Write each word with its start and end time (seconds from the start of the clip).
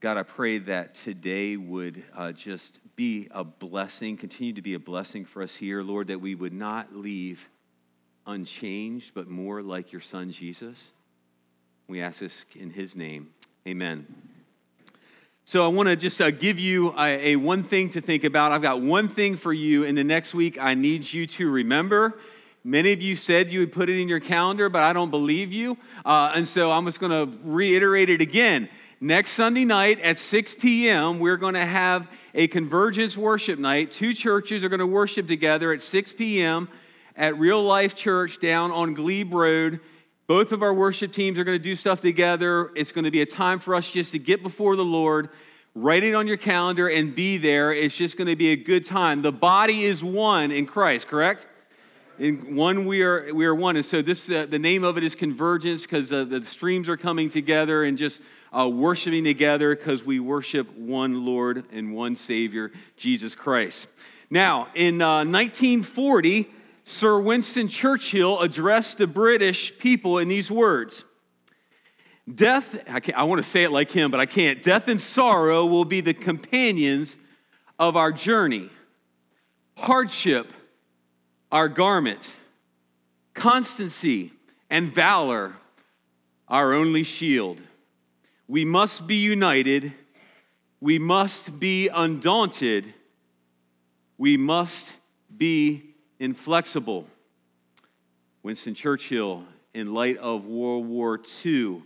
God, 0.00 0.18
I 0.18 0.24
pray 0.24 0.58
that 0.58 0.94
today 0.94 1.56
would 1.56 2.04
uh, 2.14 2.32
just 2.32 2.80
be 2.96 3.28
a 3.30 3.42
blessing, 3.42 4.18
continue 4.18 4.52
to 4.52 4.60
be 4.60 4.74
a 4.74 4.78
blessing 4.78 5.24
for 5.24 5.42
us 5.42 5.56
here, 5.56 5.82
Lord, 5.82 6.08
that 6.08 6.20
we 6.20 6.34
would 6.34 6.52
not 6.52 6.94
leave 6.94 7.48
unchanged, 8.26 9.12
but 9.14 9.26
more 9.26 9.62
like 9.62 9.92
your 9.92 10.02
son 10.02 10.30
Jesus. 10.30 10.92
We 11.88 12.02
ask 12.02 12.20
this 12.20 12.44
in 12.54 12.70
his 12.70 12.94
name. 12.94 13.30
Amen. 13.66 14.06
So 15.46 15.64
I 15.64 15.68
want 15.68 15.88
to 15.88 15.96
just 15.96 16.20
uh, 16.20 16.30
give 16.30 16.58
you 16.58 16.92
a, 16.98 17.32
a, 17.32 17.36
one 17.36 17.62
thing 17.62 17.88
to 17.90 18.02
think 18.02 18.24
about. 18.24 18.52
I've 18.52 18.62
got 18.62 18.82
one 18.82 19.08
thing 19.08 19.36
for 19.36 19.52
you 19.52 19.84
in 19.84 19.94
the 19.94 20.04
next 20.04 20.34
week 20.34 20.58
I 20.60 20.74
need 20.74 21.10
you 21.10 21.26
to 21.26 21.50
remember. 21.50 22.18
Many 22.64 22.92
of 22.92 23.00
you 23.00 23.16
said 23.16 23.50
you 23.50 23.60
would 23.60 23.72
put 23.72 23.88
it 23.88 23.98
in 23.98 24.08
your 24.08 24.20
calendar, 24.20 24.68
but 24.68 24.82
I 24.82 24.92
don't 24.92 25.10
believe 25.10 25.52
you. 25.52 25.78
Uh, 26.04 26.32
and 26.34 26.46
so 26.46 26.72
I'm 26.72 26.84
just 26.84 27.00
going 27.00 27.12
to 27.12 27.38
reiterate 27.44 28.10
it 28.10 28.20
again. 28.20 28.68
Next 29.00 29.32
Sunday 29.32 29.66
night 29.66 30.00
at 30.00 30.16
6 30.16 30.54
p.m., 30.54 31.18
we're 31.18 31.36
going 31.36 31.52
to 31.52 31.66
have 31.66 32.08
a 32.34 32.46
convergence 32.46 33.14
worship 33.14 33.58
night. 33.58 33.92
Two 33.92 34.14
churches 34.14 34.64
are 34.64 34.70
going 34.70 34.80
to 34.80 34.86
worship 34.86 35.26
together 35.26 35.70
at 35.70 35.82
6 35.82 36.14
p.m. 36.14 36.66
at 37.14 37.38
Real 37.38 37.62
Life 37.62 37.94
Church 37.94 38.40
down 38.40 38.72
on 38.72 38.94
Glebe 38.94 39.34
Road. 39.34 39.80
Both 40.26 40.50
of 40.50 40.62
our 40.62 40.72
worship 40.72 41.12
teams 41.12 41.38
are 41.38 41.44
going 41.44 41.58
to 41.58 41.62
do 41.62 41.76
stuff 41.76 42.00
together. 42.00 42.70
It's 42.74 42.90
going 42.90 43.04
to 43.04 43.10
be 43.10 43.20
a 43.20 43.26
time 43.26 43.58
for 43.58 43.74
us 43.74 43.90
just 43.90 44.12
to 44.12 44.18
get 44.18 44.42
before 44.42 44.76
the 44.76 44.84
Lord, 44.84 45.28
write 45.74 46.02
it 46.02 46.14
on 46.14 46.26
your 46.26 46.38
calendar, 46.38 46.88
and 46.88 47.14
be 47.14 47.36
there. 47.36 47.74
It's 47.74 47.94
just 47.94 48.16
going 48.16 48.28
to 48.28 48.36
be 48.36 48.52
a 48.52 48.56
good 48.56 48.86
time. 48.86 49.20
The 49.20 49.30
body 49.30 49.84
is 49.84 50.02
one 50.02 50.50
in 50.50 50.64
Christ, 50.64 51.06
correct? 51.06 51.46
In 52.18 52.56
one, 52.56 52.86
we 52.86 53.02
are 53.02 53.34
we 53.34 53.44
are 53.44 53.54
one, 53.54 53.76
and 53.76 53.84
so 53.84 54.00
this 54.00 54.30
uh, 54.30 54.46
the 54.46 54.58
name 54.58 54.84
of 54.84 54.96
it 54.96 55.04
is 55.04 55.14
convergence 55.14 55.82
because 55.82 56.10
uh, 56.10 56.24
the 56.24 56.42
streams 56.42 56.88
are 56.88 56.96
coming 56.96 57.28
together 57.28 57.84
and 57.84 57.98
just 57.98 58.22
uh, 58.58 58.66
worshiping 58.66 59.24
together 59.24 59.76
because 59.76 60.02
we 60.02 60.18
worship 60.18 60.74
one 60.76 61.26
Lord 61.26 61.66
and 61.72 61.92
one 61.92 62.16
Savior, 62.16 62.72
Jesus 62.96 63.34
Christ. 63.34 63.88
Now, 64.30 64.68
in 64.74 64.98
1940, 64.98 66.40
uh, 66.40 66.52
Sir 66.84 67.20
Winston 67.20 67.68
Churchill 67.68 68.40
addressed 68.40 68.96
the 68.96 69.06
British 69.06 69.76
people 69.78 70.16
in 70.16 70.28
these 70.28 70.50
words 70.50 71.04
Death, 72.32 72.82
I, 72.88 73.00
I 73.14 73.24
want 73.24 73.44
to 73.44 73.48
say 73.48 73.62
it 73.62 73.72
like 73.72 73.90
him, 73.90 74.10
but 74.10 74.20
I 74.20 74.26
can't. 74.26 74.62
Death 74.62 74.88
and 74.88 75.00
sorrow 75.00 75.66
will 75.66 75.84
be 75.84 76.00
the 76.00 76.14
companions 76.14 77.16
of 77.78 77.94
our 77.94 78.10
journey. 78.10 78.70
Hardship, 79.76 80.52
our 81.50 81.68
garment. 81.68 82.28
Constancy 83.34 84.32
and 84.70 84.92
valor, 84.92 85.54
our 86.48 86.72
only 86.72 87.02
shield. 87.02 87.60
We 88.48 88.64
must 88.64 89.06
be 89.06 89.16
united. 89.16 89.92
We 90.80 90.98
must 90.98 91.58
be 91.58 91.88
undaunted. 91.88 92.92
We 94.18 94.36
must 94.36 94.96
be 95.36 95.94
inflexible. 96.18 97.06
Winston 98.42 98.74
Churchill, 98.74 99.44
in 99.74 99.92
light 99.92 100.16
of 100.18 100.46
World 100.46 100.86
War 100.86 101.20
II, 101.44 101.82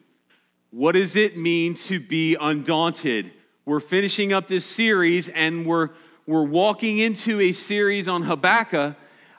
what 0.71 0.93
does 0.93 1.17
it 1.17 1.37
mean 1.37 1.75
to 1.75 1.99
be 1.99 2.37
undaunted? 2.41 3.33
We're 3.65 3.81
finishing 3.81 4.33
up 4.33 4.47
this 4.47 4.65
series 4.65 5.29
and 5.31 5.67
we're, 5.67 5.91
we're 6.27 6.45
walking 6.45 6.99
into 6.99 7.41
a 7.41 7.53
series 7.53 8.07
on 8.07 8.23
Habakkuk 8.23 8.95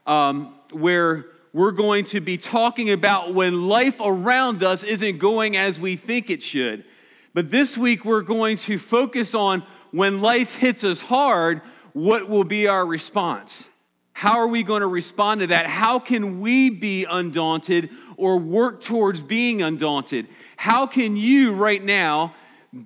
um, 0.05 0.55
where 0.71 1.25
we're 1.53 1.71
going 1.71 2.05
to 2.05 2.21
be 2.21 2.37
talking 2.37 2.91
about 2.91 3.33
when 3.33 3.67
life 3.67 3.99
around 4.03 4.63
us 4.63 4.83
isn't 4.83 5.17
going 5.17 5.57
as 5.57 5.79
we 5.79 5.95
think 5.95 6.29
it 6.29 6.41
should. 6.41 6.85
But 7.33 7.51
this 7.51 7.77
week 7.77 8.05
we're 8.05 8.21
going 8.21 8.57
to 8.57 8.77
focus 8.77 9.33
on 9.33 9.63
when 9.91 10.21
life 10.21 10.55
hits 10.55 10.83
us 10.83 11.01
hard, 11.01 11.61
what 11.93 12.29
will 12.29 12.45
be 12.45 12.67
our 12.67 12.85
response? 12.85 13.65
How 14.13 14.37
are 14.37 14.47
we 14.47 14.63
going 14.63 14.81
to 14.81 14.87
respond 14.87 15.41
to 15.41 15.47
that? 15.47 15.65
How 15.65 15.99
can 15.99 16.39
we 16.39 16.69
be 16.69 17.05
undaunted 17.09 17.89
or 18.17 18.37
work 18.37 18.81
towards 18.81 19.19
being 19.19 19.61
undaunted? 19.61 20.27
How 20.57 20.85
can 20.85 21.17
you 21.17 21.53
right 21.53 21.83
now 21.83 22.35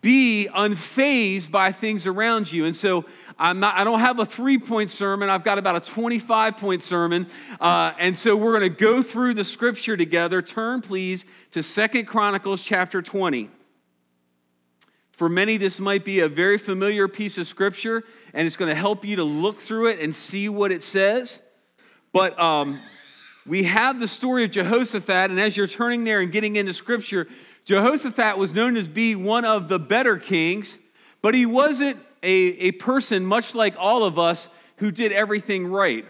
be 0.01 0.47
unfazed 0.55 1.51
by 1.51 1.71
things 1.71 2.07
around 2.07 2.51
you? 2.51 2.65
And 2.65 2.75
so 2.75 3.05
I'm 3.37 3.59
not, 3.59 3.75
I 3.75 3.83
don't 3.83 3.99
have 3.99 4.19
a 4.19 4.25
three 4.25 4.57
point 4.57 4.91
sermon. 4.91 5.29
I've 5.29 5.43
got 5.43 5.57
about 5.57 5.75
a 5.75 5.91
25 5.91 6.57
point 6.57 6.81
sermon. 6.81 7.27
Uh, 7.59 7.93
and 7.99 8.17
so 8.17 8.37
we're 8.37 8.57
going 8.57 8.71
to 8.71 8.77
go 8.77 9.03
through 9.03 9.33
the 9.33 9.43
scripture 9.43 9.97
together. 9.97 10.41
Turn, 10.41 10.81
please, 10.81 11.25
to 11.51 11.61
Second 11.61 12.05
Chronicles 12.05 12.63
chapter 12.63 13.01
20. 13.01 13.49
For 15.11 15.29
many, 15.29 15.57
this 15.57 15.79
might 15.79 16.03
be 16.03 16.19
a 16.19 16.27
very 16.27 16.57
familiar 16.57 17.07
piece 17.07 17.37
of 17.37 17.47
scripture, 17.47 18.03
and 18.33 18.45
it's 18.45 18.57
going 18.57 18.69
to 18.69 18.75
help 18.75 19.05
you 19.05 19.15
to 19.15 19.23
look 19.23 19.61
through 19.61 19.87
it 19.87 19.99
and 19.99 20.13
see 20.13 20.49
what 20.49 20.73
it 20.73 20.83
says. 20.83 21.41
But 22.11 22.37
um, 22.37 22.81
we 23.45 23.63
have 23.63 23.99
the 23.99 24.09
story 24.09 24.43
of 24.43 24.51
Jehoshaphat, 24.51 25.31
and 25.31 25.39
as 25.39 25.55
you're 25.55 25.67
turning 25.67 26.03
there 26.03 26.19
and 26.19 26.33
getting 26.33 26.57
into 26.57 26.73
scripture, 26.73 27.27
Jehoshaphat 27.63 28.37
was 28.37 28.53
known 28.53 28.75
as 28.75 28.89
be 28.89 29.15
one 29.15 29.45
of 29.45 29.69
the 29.69 29.79
better 29.79 30.17
kings, 30.17 30.79
but 31.21 31.33
he 31.33 31.45
wasn't 31.45 31.97
a, 32.23 32.29
a 32.29 32.71
person, 32.71 33.25
much 33.25 33.55
like 33.55 33.75
all 33.77 34.03
of 34.03 34.17
us, 34.17 34.49
who 34.77 34.91
did 34.91 35.11
everything 35.11 35.67
right. 35.67 36.05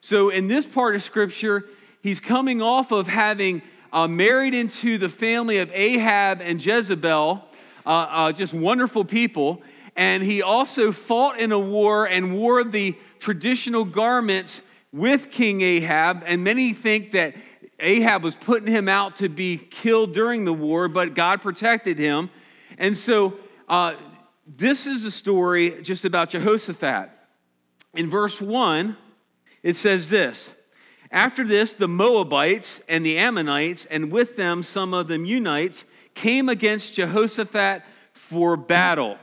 So 0.00 0.28
in 0.28 0.46
this 0.46 0.66
part 0.66 0.94
of 0.94 1.02
scripture, 1.02 1.64
he's 2.02 2.20
coming 2.20 2.60
off 2.60 2.92
of 2.92 3.06
having 3.06 3.62
uh, 3.92 4.08
married 4.08 4.54
into 4.54 4.98
the 4.98 5.08
family 5.08 5.58
of 5.58 5.70
Ahab 5.72 6.40
and 6.40 6.64
Jezebel 6.64 7.44
uh, 7.86 7.88
uh, 7.88 8.32
just 8.32 8.54
wonderful 8.54 9.04
people. 9.04 9.62
And 9.96 10.22
he 10.22 10.42
also 10.42 10.92
fought 10.92 11.40
in 11.40 11.52
a 11.52 11.58
war 11.58 12.06
and 12.06 12.34
wore 12.34 12.62
the 12.64 12.96
traditional 13.18 13.84
garments 13.84 14.62
with 14.92 15.30
King 15.30 15.60
Ahab. 15.60 16.22
And 16.26 16.44
many 16.44 16.72
think 16.72 17.12
that 17.12 17.34
Ahab 17.78 18.22
was 18.22 18.36
putting 18.36 18.72
him 18.72 18.88
out 18.88 19.16
to 19.16 19.28
be 19.28 19.56
killed 19.56 20.12
during 20.12 20.44
the 20.44 20.52
war, 20.52 20.88
but 20.88 21.14
God 21.14 21.40
protected 21.40 21.98
him. 21.98 22.30
And 22.78 22.96
so 22.96 23.38
uh, 23.68 23.94
this 24.56 24.86
is 24.86 25.04
a 25.04 25.10
story 25.10 25.80
just 25.82 26.04
about 26.04 26.30
Jehoshaphat. 26.30 27.10
In 27.94 28.08
verse 28.08 28.40
1, 28.40 28.96
it 29.62 29.76
says 29.76 30.08
this 30.08 30.52
After 31.10 31.44
this, 31.44 31.74
the 31.74 31.88
Moabites 31.88 32.82
and 32.88 33.04
the 33.04 33.18
Ammonites, 33.18 33.84
and 33.86 34.10
with 34.10 34.36
them 34.36 34.62
some 34.62 34.94
of 34.94 35.08
the 35.08 35.18
Meunites, 35.18 35.84
came 36.14 36.48
against 36.48 36.94
Jehoshaphat 36.94 37.82
for 38.12 38.56
battle. 38.56 39.18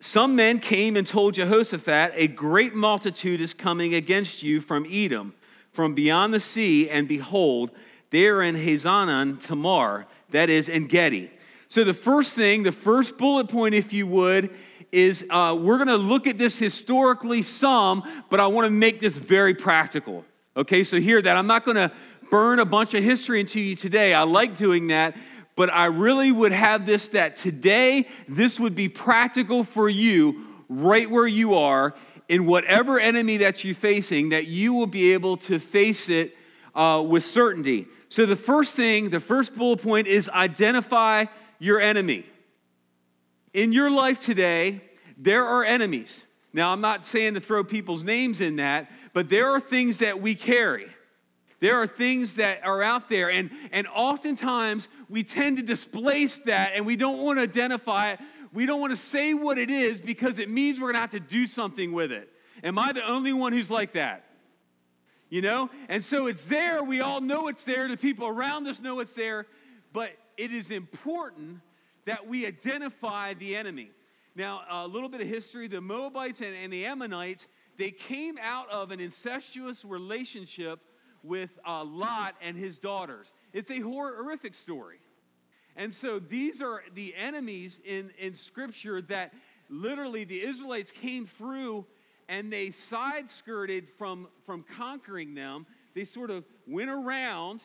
Some 0.00 0.36
men 0.36 0.60
came 0.60 0.96
and 0.96 1.06
told 1.06 1.34
Jehoshaphat, 1.34 2.12
A 2.14 2.28
great 2.28 2.74
multitude 2.74 3.40
is 3.40 3.52
coming 3.52 3.94
against 3.94 4.42
you 4.42 4.60
from 4.60 4.86
Edom, 4.88 5.34
from 5.72 5.94
beyond 5.94 6.32
the 6.32 6.40
sea, 6.40 6.88
and 6.88 7.06
behold, 7.08 7.70
they 8.10 8.26
are 8.26 8.42
in 8.42 8.54
Hazazon 8.54 9.40
Tamar, 9.40 10.06
that 10.30 10.50
is, 10.50 10.68
Engedi. 10.68 11.30
So, 11.70 11.84
the 11.84 11.94
first 11.94 12.34
thing, 12.34 12.62
the 12.62 12.72
first 12.72 13.18
bullet 13.18 13.48
point, 13.48 13.74
if 13.74 13.92
you 13.92 14.06
would, 14.06 14.50
is 14.90 15.22
uh, 15.28 15.54
we're 15.60 15.76
going 15.76 15.88
to 15.88 15.98
look 15.98 16.26
at 16.26 16.38
this 16.38 16.58
historically 16.58 17.42
some, 17.42 18.02
but 18.30 18.40
I 18.40 18.46
want 18.46 18.64
to 18.64 18.70
make 18.70 19.00
this 19.00 19.18
very 19.18 19.52
practical. 19.52 20.24
Okay, 20.56 20.82
so 20.82 20.98
hear 20.98 21.20
that. 21.20 21.36
I'm 21.36 21.46
not 21.46 21.66
going 21.66 21.76
to 21.76 21.92
burn 22.30 22.58
a 22.58 22.64
bunch 22.64 22.94
of 22.94 23.04
history 23.04 23.40
into 23.40 23.60
you 23.60 23.76
today. 23.76 24.14
I 24.14 24.22
like 24.22 24.56
doing 24.56 24.86
that, 24.86 25.14
but 25.56 25.70
I 25.70 25.86
really 25.86 26.32
would 26.32 26.52
have 26.52 26.86
this 26.86 27.08
that 27.08 27.36
today 27.36 28.08
this 28.26 28.58
would 28.58 28.74
be 28.74 28.88
practical 28.88 29.62
for 29.62 29.90
you 29.90 30.46
right 30.70 31.08
where 31.10 31.26
you 31.26 31.54
are 31.54 31.94
in 32.30 32.46
whatever 32.46 32.98
enemy 32.98 33.38
that 33.38 33.62
you're 33.62 33.74
facing, 33.74 34.30
that 34.30 34.46
you 34.46 34.72
will 34.72 34.86
be 34.86 35.12
able 35.12 35.36
to 35.36 35.58
face 35.58 36.08
it 36.08 36.34
uh, 36.74 37.04
with 37.06 37.24
certainty. 37.24 37.88
So, 38.08 38.24
the 38.24 38.36
first 38.36 38.74
thing, 38.74 39.10
the 39.10 39.20
first 39.20 39.54
bullet 39.54 39.82
point 39.82 40.06
is 40.06 40.30
identify 40.30 41.26
your 41.58 41.80
enemy. 41.80 42.24
In 43.52 43.72
your 43.72 43.90
life 43.90 44.24
today, 44.24 44.80
there 45.16 45.44
are 45.44 45.64
enemies. 45.64 46.24
Now, 46.52 46.72
I'm 46.72 46.80
not 46.80 47.04
saying 47.04 47.34
to 47.34 47.40
throw 47.40 47.64
people's 47.64 48.04
names 48.04 48.40
in 48.40 48.56
that, 48.56 48.90
but 49.12 49.28
there 49.28 49.50
are 49.50 49.60
things 49.60 49.98
that 49.98 50.20
we 50.20 50.34
carry. 50.34 50.88
There 51.60 51.76
are 51.76 51.86
things 51.86 52.36
that 52.36 52.64
are 52.64 52.82
out 52.82 53.08
there, 53.08 53.30
and, 53.30 53.50
and 53.72 53.86
oftentimes 53.88 54.86
we 55.08 55.24
tend 55.24 55.56
to 55.56 55.62
displace 55.62 56.38
that 56.40 56.72
and 56.74 56.86
we 56.86 56.96
don't 56.96 57.18
want 57.18 57.38
to 57.38 57.42
identify 57.42 58.12
it. 58.12 58.20
We 58.52 58.64
don't 58.64 58.80
want 58.80 58.92
to 58.92 58.96
say 58.96 59.34
what 59.34 59.58
it 59.58 59.70
is 59.70 60.00
because 60.00 60.38
it 60.38 60.48
means 60.48 60.80
we're 60.80 60.86
going 60.86 60.94
to 60.94 61.00
have 61.00 61.10
to 61.10 61.20
do 61.20 61.46
something 61.46 61.92
with 61.92 62.12
it. 62.12 62.32
Am 62.62 62.78
I 62.78 62.92
the 62.92 63.06
only 63.06 63.32
one 63.32 63.52
who's 63.52 63.70
like 63.70 63.92
that? 63.92 64.24
You 65.28 65.42
know? 65.42 65.68
And 65.88 66.02
so 66.02 66.26
it's 66.28 66.46
there. 66.46 66.82
We 66.82 67.00
all 67.00 67.20
know 67.20 67.48
it's 67.48 67.64
there. 67.64 67.88
The 67.88 67.96
people 67.96 68.26
around 68.26 68.66
us 68.66 68.80
know 68.80 69.00
it's 69.00 69.12
there. 69.12 69.46
But 69.92 70.12
it 70.38 70.52
is 70.52 70.70
important 70.70 71.60
that 72.06 72.26
we 72.26 72.46
identify 72.46 73.34
the 73.34 73.54
enemy. 73.54 73.90
Now, 74.34 74.62
a 74.70 74.86
little 74.86 75.08
bit 75.08 75.20
of 75.20 75.26
history 75.26 75.68
the 75.68 75.80
Moabites 75.80 76.40
and, 76.40 76.54
and 76.56 76.72
the 76.72 76.86
Ammonites, 76.86 77.48
they 77.76 77.90
came 77.90 78.38
out 78.40 78.70
of 78.70 78.92
an 78.92 79.00
incestuous 79.00 79.84
relationship 79.84 80.80
with 81.22 81.50
uh, 81.66 81.84
Lot 81.84 82.34
and 82.40 82.56
his 82.56 82.78
daughters. 82.78 83.32
It's 83.52 83.70
a 83.70 83.80
horrific 83.80 84.54
story. 84.54 85.00
And 85.76 85.92
so 85.92 86.18
these 86.18 86.62
are 86.62 86.82
the 86.94 87.14
enemies 87.16 87.80
in, 87.84 88.10
in 88.18 88.34
Scripture 88.34 89.02
that 89.02 89.34
literally 89.68 90.24
the 90.24 90.42
Israelites 90.42 90.90
came 90.90 91.26
through 91.26 91.84
and 92.28 92.52
they 92.52 92.70
side 92.70 93.28
skirted 93.28 93.88
from, 93.88 94.28
from 94.44 94.64
conquering 94.76 95.34
them. 95.34 95.66
They 95.94 96.04
sort 96.04 96.30
of 96.30 96.44
went 96.66 96.90
around. 96.90 97.62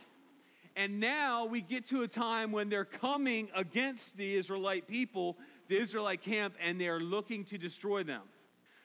And 0.75 0.99
now 0.99 1.45
we 1.45 1.61
get 1.61 1.85
to 1.89 2.01
a 2.01 2.07
time 2.07 2.51
when 2.51 2.69
they're 2.69 2.85
coming 2.85 3.49
against 3.55 4.17
the 4.17 4.35
Israelite 4.35 4.87
people, 4.87 5.37
the 5.67 5.79
Israelite 5.79 6.21
camp, 6.21 6.55
and 6.59 6.81
they're 6.81 6.99
looking 6.99 7.43
to 7.45 7.57
destroy 7.57 8.03
them. 8.03 8.23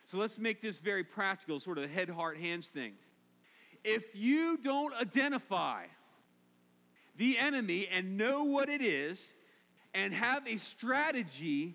So 0.05 0.19
let's 0.19 0.38
make 0.38 0.61
this 0.61 0.79
very 0.81 1.05
practical, 1.05 1.61
sort 1.61 1.79
of 1.79 1.90
head, 1.90 2.08
heart, 2.08 2.38
hands 2.38 2.69
thing. 2.69 2.94
If 3.85 4.14
you 4.14 4.56
don't 4.56 4.94
identify 4.94 5.85
the 7.17 7.38
enemy 7.38 7.88
and 7.93 8.17
know 8.17 8.44
what 8.44 8.69
it 8.69 8.81
is 8.81 9.23
and 9.94 10.14
have 10.14 10.46
a 10.46 10.56
strategy 10.56 11.75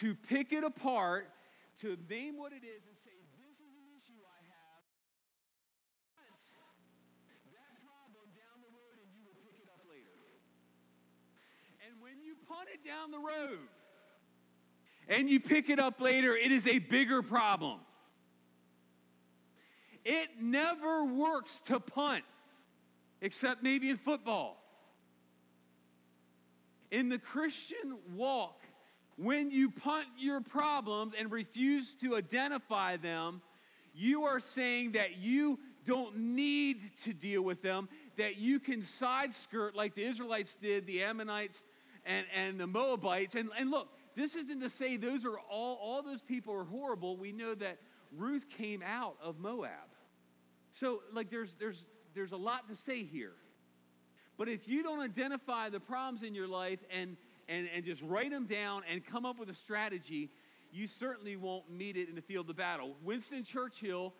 to 0.00 0.14
pick 0.14 0.52
it 0.52 0.64
apart, 0.64 1.28
to 1.80 1.96
name 2.08 2.36
what 2.36 2.52
it 2.52 2.64
is 2.64 2.82
and 2.86 2.96
say, 3.04 3.16
this 3.38 3.56
is 3.58 3.72
an 3.74 3.88
issue 3.96 4.18
I 4.22 4.40
have. 4.50 4.82
That 7.54 7.74
problem 7.86 8.28
down 8.34 8.58
the 8.62 8.70
road 8.74 8.98
and 9.02 9.10
you 9.14 9.22
will 9.26 9.38
pick 9.46 9.58
it 9.62 9.68
up 9.70 9.82
later. 9.88 10.14
And 11.86 12.00
when 12.00 12.22
you 12.22 12.34
punt 12.48 12.68
it 12.72 12.77
down 12.88 13.10
the 13.10 13.18
road 13.18 13.58
and 15.08 15.28
you 15.28 15.40
pick 15.40 15.68
it 15.68 15.78
up 15.78 16.00
later, 16.00 16.34
it 16.34 16.50
is 16.50 16.66
a 16.66 16.78
bigger 16.78 17.20
problem. 17.20 17.80
It 20.06 20.28
never 20.40 21.04
works 21.04 21.60
to 21.66 21.80
punt, 21.80 22.24
except 23.20 23.62
maybe 23.62 23.90
in 23.90 23.98
football. 23.98 24.56
In 26.90 27.10
the 27.10 27.18
Christian 27.18 27.98
walk, 28.14 28.62
when 29.16 29.50
you 29.50 29.70
punt 29.70 30.06
your 30.16 30.40
problems 30.40 31.12
and 31.18 31.30
refuse 31.30 31.94
to 31.96 32.16
identify 32.16 32.96
them, 32.96 33.42
you 33.94 34.24
are 34.24 34.40
saying 34.40 34.92
that 34.92 35.18
you 35.18 35.58
don't 35.84 36.16
need 36.16 36.80
to 37.04 37.12
deal 37.12 37.42
with 37.42 37.60
them, 37.60 37.90
that 38.16 38.38
you 38.38 38.58
can 38.58 38.80
side 38.80 39.34
skirt 39.34 39.76
like 39.76 39.94
the 39.94 40.06
Israelites 40.06 40.56
did, 40.56 40.86
the 40.86 41.02
Ammonites 41.02 41.62
and, 42.06 42.26
and 42.34 42.58
the 42.58 42.66
Moabites. 42.66 43.34
And, 43.34 43.50
and 43.58 43.70
look, 43.70 43.88
this 44.14 44.34
isn't 44.34 44.60
to 44.60 44.70
say 44.70 44.96
those 44.96 45.24
are 45.24 45.38
all, 45.50 45.78
all 45.80 46.02
those 46.02 46.22
people 46.22 46.54
are 46.54 46.64
horrible. 46.64 47.16
We 47.16 47.32
know 47.32 47.54
that 47.54 47.78
Ruth 48.16 48.48
came 48.48 48.82
out 48.82 49.16
of 49.22 49.38
Moab. 49.38 49.70
So, 50.72 51.02
like, 51.12 51.30
there's, 51.30 51.54
there's, 51.58 51.84
there's 52.14 52.32
a 52.32 52.36
lot 52.36 52.68
to 52.68 52.76
say 52.76 53.04
here. 53.04 53.34
But 54.36 54.48
if 54.48 54.68
you 54.68 54.82
don't 54.82 55.00
identify 55.00 55.68
the 55.68 55.80
problems 55.80 56.22
in 56.22 56.34
your 56.34 56.46
life 56.46 56.78
and, 56.96 57.16
and, 57.48 57.68
and 57.74 57.84
just 57.84 58.02
write 58.02 58.30
them 58.30 58.46
down 58.46 58.82
and 58.90 59.04
come 59.04 59.26
up 59.26 59.38
with 59.38 59.50
a 59.50 59.54
strategy, 59.54 60.30
you 60.72 60.86
certainly 60.86 61.36
won't 61.36 61.70
meet 61.70 61.96
it 61.96 62.08
in 62.08 62.14
the 62.14 62.22
field 62.22 62.48
of 62.48 62.56
battle. 62.56 62.94
Winston 63.02 63.42
Churchill 63.42 64.14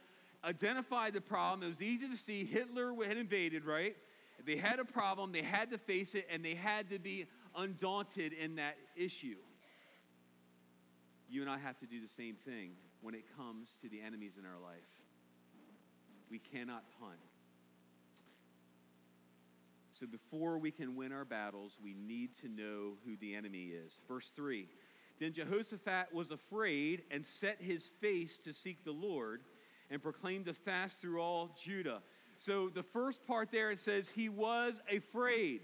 identified 0.44 1.12
the 1.12 1.20
problem. 1.20 1.62
It 1.62 1.68
was 1.68 1.82
easy 1.82 2.08
to 2.08 2.16
see. 2.16 2.44
Hitler 2.44 2.94
had 3.06 3.16
invaded, 3.16 3.64
right? 3.64 3.96
They 4.44 4.56
had 4.56 4.78
a 4.78 4.84
problem, 4.84 5.32
they 5.32 5.42
had 5.42 5.70
to 5.70 5.78
face 5.78 6.14
it, 6.14 6.26
and 6.30 6.44
they 6.44 6.54
had 6.54 6.90
to 6.90 6.98
be 6.98 7.26
undaunted 7.56 8.32
in 8.32 8.56
that 8.56 8.76
issue. 8.96 9.36
You 11.28 11.42
and 11.42 11.50
I 11.50 11.58
have 11.58 11.78
to 11.78 11.86
do 11.86 12.00
the 12.00 12.12
same 12.16 12.36
thing 12.36 12.72
when 13.00 13.14
it 13.14 13.24
comes 13.36 13.68
to 13.82 13.88
the 13.88 14.00
enemies 14.00 14.32
in 14.38 14.46
our 14.46 14.58
life. 14.62 14.78
We 16.30 16.38
cannot 16.38 16.84
punt. 17.00 17.18
So 19.98 20.06
before 20.06 20.58
we 20.58 20.70
can 20.70 20.94
win 20.94 21.12
our 21.12 21.24
battles, 21.24 21.72
we 21.82 21.94
need 21.94 22.30
to 22.40 22.48
know 22.48 22.92
who 23.04 23.16
the 23.20 23.34
enemy 23.34 23.72
is. 23.72 23.92
Verse 24.06 24.30
3 24.34 24.68
Then 25.18 25.32
Jehoshaphat 25.32 26.12
was 26.12 26.30
afraid 26.30 27.02
and 27.10 27.26
set 27.26 27.60
his 27.60 27.90
face 28.00 28.38
to 28.38 28.52
seek 28.52 28.84
the 28.84 28.92
Lord 28.92 29.40
and 29.90 30.02
proclaimed 30.02 30.48
a 30.48 30.54
fast 30.54 31.00
through 31.00 31.20
all 31.20 31.56
Judah. 31.60 32.00
So 32.36 32.68
the 32.68 32.82
first 32.82 33.26
part 33.26 33.50
there 33.50 33.72
it 33.72 33.80
says 33.80 34.08
he 34.08 34.28
was 34.28 34.80
afraid. 34.94 35.62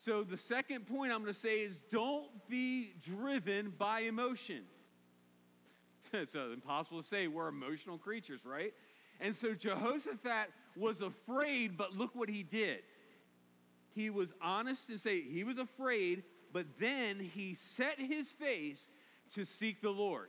So 0.00 0.22
the 0.22 0.38
second 0.38 0.86
point 0.86 1.12
I'm 1.12 1.20
going 1.20 1.32
to 1.32 1.38
say 1.38 1.58
is 1.58 1.78
don't 1.90 2.28
be 2.48 2.94
driven 3.04 3.74
by 3.76 4.00
emotion. 4.00 4.62
it's 6.12 6.34
impossible 6.34 7.02
to 7.02 7.06
say 7.06 7.28
we're 7.28 7.48
emotional 7.48 7.98
creatures, 7.98 8.40
right? 8.44 8.72
And 9.20 9.36
so 9.36 9.52
Jehoshaphat 9.54 10.48
was 10.74 11.02
afraid, 11.02 11.76
but 11.76 11.94
look 11.94 12.14
what 12.14 12.30
he 12.30 12.42
did. 12.42 12.80
He 13.94 14.08
was 14.08 14.32
honest 14.40 14.86
to 14.88 14.96
say 14.96 15.20
he 15.20 15.44
was 15.44 15.58
afraid, 15.58 16.22
but 16.50 16.64
then 16.78 17.20
he 17.20 17.54
set 17.54 18.00
his 18.00 18.32
face 18.32 18.88
to 19.34 19.44
seek 19.44 19.82
the 19.82 19.90
Lord. 19.90 20.28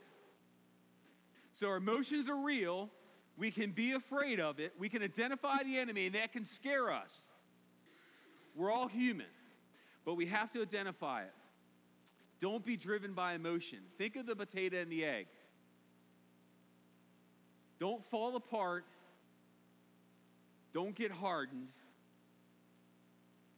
So 1.53 1.69
our 1.69 1.77
emotions 1.77 2.27
are 2.27 2.35
real. 2.35 2.89
We 3.37 3.51
can 3.51 3.71
be 3.71 3.93
afraid 3.93 4.41
of 4.41 4.59
it. 4.59 4.73
We 4.77 4.89
can 4.89 5.01
identify 5.01 5.63
the 5.63 5.77
enemy, 5.77 6.07
and 6.07 6.15
that 6.15 6.33
can 6.33 6.43
scare 6.43 6.91
us. 6.91 7.15
We're 8.55 8.71
all 8.71 8.87
human, 8.87 9.27
but 10.05 10.15
we 10.15 10.25
have 10.27 10.51
to 10.51 10.61
identify 10.61 11.23
it. 11.23 11.33
Don't 12.39 12.65
be 12.65 12.75
driven 12.75 13.13
by 13.13 13.33
emotion. 13.33 13.79
Think 13.97 14.15
of 14.15 14.25
the 14.25 14.35
potato 14.35 14.77
and 14.77 14.91
the 14.91 15.05
egg. 15.05 15.27
Don't 17.79 18.03
fall 18.03 18.35
apart. 18.35 18.85
Don't 20.73 20.95
get 20.95 21.11
hardened. 21.11 21.69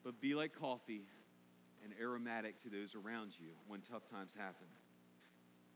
But 0.04 0.20
be 0.20 0.36
like 0.36 0.54
coffee 0.60 1.04
and 1.84 1.94
aromatic 2.02 2.62
to 2.64 2.70
those 2.70 2.96
around 2.96 3.32
you 3.40 3.50
when 3.68 3.82
tough 3.82 4.04
times 4.10 4.34
happen. 4.38 4.68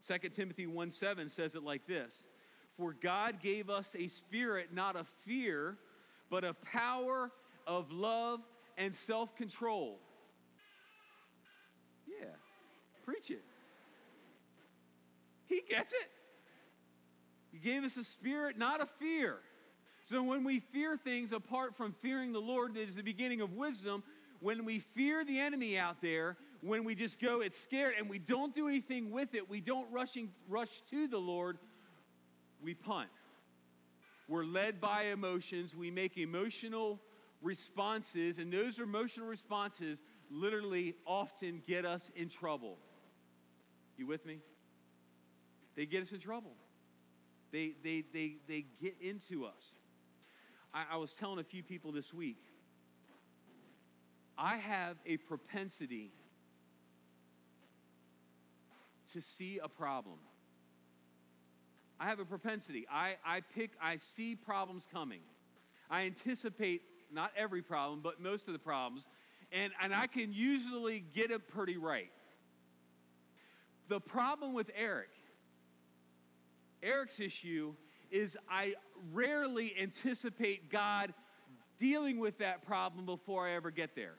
2 0.05 0.29
Timothy 0.29 0.67
1 0.67 0.91
7 0.91 1.29
says 1.29 1.55
it 1.55 1.63
like 1.63 1.87
this 1.87 2.23
For 2.77 2.93
God 2.93 3.39
gave 3.41 3.69
us 3.69 3.95
a 3.97 4.07
spirit 4.07 4.73
not 4.73 4.95
of 4.95 5.07
fear, 5.25 5.77
but 6.29 6.43
of 6.43 6.61
power, 6.61 7.31
of 7.65 7.91
love, 7.91 8.41
and 8.77 8.93
self 8.93 9.35
control. 9.35 9.99
Preach 13.07 13.31
it. 13.31 13.43
He 15.45 15.61
gets 15.69 15.93
it. 15.93 16.09
He 17.53 17.57
gave 17.57 17.85
us 17.85 17.95
a 17.95 18.03
spirit, 18.03 18.57
not 18.57 18.81
a 18.81 18.85
fear. 18.85 19.37
So 20.09 20.21
when 20.21 20.43
we 20.43 20.59
fear 20.59 20.97
things 20.97 21.31
apart 21.31 21.75
from 21.75 21.95
fearing 22.01 22.33
the 22.33 22.41
Lord, 22.41 22.73
that 22.73 22.81
is 22.81 22.95
the 22.95 23.03
beginning 23.03 23.39
of 23.39 23.53
wisdom. 23.53 24.03
When 24.41 24.65
we 24.65 24.79
fear 24.79 25.23
the 25.23 25.39
enemy 25.39 25.79
out 25.79 26.01
there, 26.01 26.35
when 26.61 26.83
we 26.83 26.95
just 26.95 27.19
go, 27.19 27.39
it's 27.39 27.57
scared, 27.57 27.93
and 27.97 28.09
we 28.09 28.19
don't 28.19 28.53
do 28.53 28.67
anything 28.67 29.11
with 29.11 29.33
it, 29.35 29.49
we 29.49 29.61
don't 29.61 29.89
rushing, 29.91 30.29
rush 30.49 30.81
to 30.91 31.07
the 31.07 31.17
Lord, 31.17 31.57
we 32.61 32.73
punt. 32.73 33.09
We're 34.27 34.43
led 34.43 34.81
by 34.81 35.03
emotions. 35.03 35.73
We 35.75 35.91
make 35.91 36.17
emotional 36.17 36.99
responses, 37.41 38.39
and 38.39 38.51
those 38.51 38.79
emotional 38.79 39.27
responses 39.27 39.99
literally 40.29 40.95
often 41.05 41.61
get 41.65 41.85
us 41.85 42.11
in 42.15 42.27
trouble. 42.27 42.77
You 43.97 44.07
with 44.07 44.25
me? 44.25 44.39
They 45.75 45.85
get 45.85 46.03
us 46.03 46.11
in 46.11 46.19
trouble. 46.19 46.53
They, 47.51 47.73
they, 47.83 48.03
they, 48.13 48.35
they 48.47 48.65
get 48.81 48.95
into 49.01 49.45
us. 49.45 49.71
I, 50.73 50.85
I 50.93 50.97
was 50.97 51.13
telling 51.13 51.39
a 51.39 51.43
few 51.43 51.63
people 51.63 51.91
this 51.91 52.13
week, 52.13 52.37
I 54.37 54.57
have 54.57 54.97
a 55.05 55.17
propensity 55.17 56.11
to 59.13 59.21
see 59.21 59.59
a 59.63 59.67
problem. 59.67 60.17
I 61.99 62.05
have 62.05 62.19
a 62.19 62.25
propensity. 62.25 62.85
I, 62.91 63.15
I 63.25 63.41
pick, 63.41 63.71
I 63.81 63.97
see 63.97 64.35
problems 64.35 64.85
coming. 64.91 65.21
I 65.89 66.03
anticipate 66.03 66.81
not 67.11 67.31
every 67.35 67.61
problem, 67.61 68.01
but 68.03 68.21
most 68.21 68.47
of 68.47 68.53
the 68.53 68.59
problems. 68.59 69.07
And, 69.51 69.71
and 69.81 69.95
I 69.95 70.07
can 70.07 70.33
usually 70.33 70.99
get 70.99 71.31
it 71.31 71.47
pretty 71.47 71.77
right. 71.77 72.11
The 73.87 73.99
problem 73.99 74.53
with 74.53 74.69
Eric 74.75 75.09
Eric's 76.83 77.19
issue 77.19 77.73
is 78.11 78.37
I 78.49 78.75
rarely 79.13 79.73
anticipate 79.79 80.69
God 80.69 81.13
dealing 81.77 82.19
with 82.19 82.39
that 82.39 82.65
problem 82.65 83.05
before 83.05 83.47
I 83.47 83.53
ever 83.53 83.71
get 83.71 83.95
there. 83.95 84.15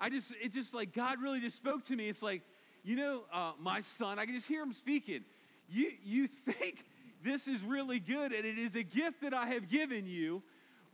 I 0.00 0.10
just, 0.10 0.32
it's 0.40 0.54
just 0.54 0.74
like 0.74 0.92
God 0.92 1.20
really 1.20 1.40
just 1.40 1.56
spoke 1.56 1.86
to 1.86 1.96
me. 1.96 2.08
It's 2.08 2.22
like, 2.22 2.42
you 2.82 2.96
know, 2.96 3.22
uh, 3.32 3.52
my 3.58 3.80
son, 3.80 4.18
I 4.18 4.26
can 4.26 4.34
just 4.34 4.48
hear 4.48 4.62
him 4.62 4.72
speaking. 4.72 5.24
You, 5.68 5.92
you 6.04 6.28
think 6.46 6.84
this 7.22 7.48
is 7.48 7.62
really 7.62 8.00
good 8.00 8.32
and 8.32 8.44
it 8.44 8.58
is 8.58 8.74
a 8.74 8.82
gift 8.82 9.22
that 9.22 9.32
I 9.32 9.46
have 9.46 9.68
given 9.68 10.06
you, 10.06 10.42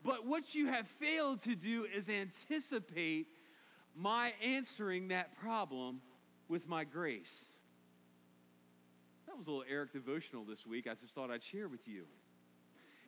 but 0.05 0.26
what 0.26 0.55
you 0.55 0.69
have 0.69 0.87
failed 0.87 1.40
to 1.43 1.55
do 1.55 1.85
is 1.85 2.09
anticipate 2.09 3.26
my 3.97 4.33
answering 4.43 5.09
that 5.09 5.37
problem 5.40 6.00
with 6.50 6.69
my 6.69 6.85
grace. 6.85 7.45
That 9.26 9.38
was 9.38 9.47
a 9.47 9.50
little 9.50 9.64
Eric 9.71 9.92
devotional 9.92 10.45
this 10.45 10.66
week. 10.66 10.87
I 10.90 10.95
just 10.95 11.14
thought 11.14 11.30
I'd 11.30 11.42
share 11.42 11.69
with 11.69 11.87
you. 11.87 12.04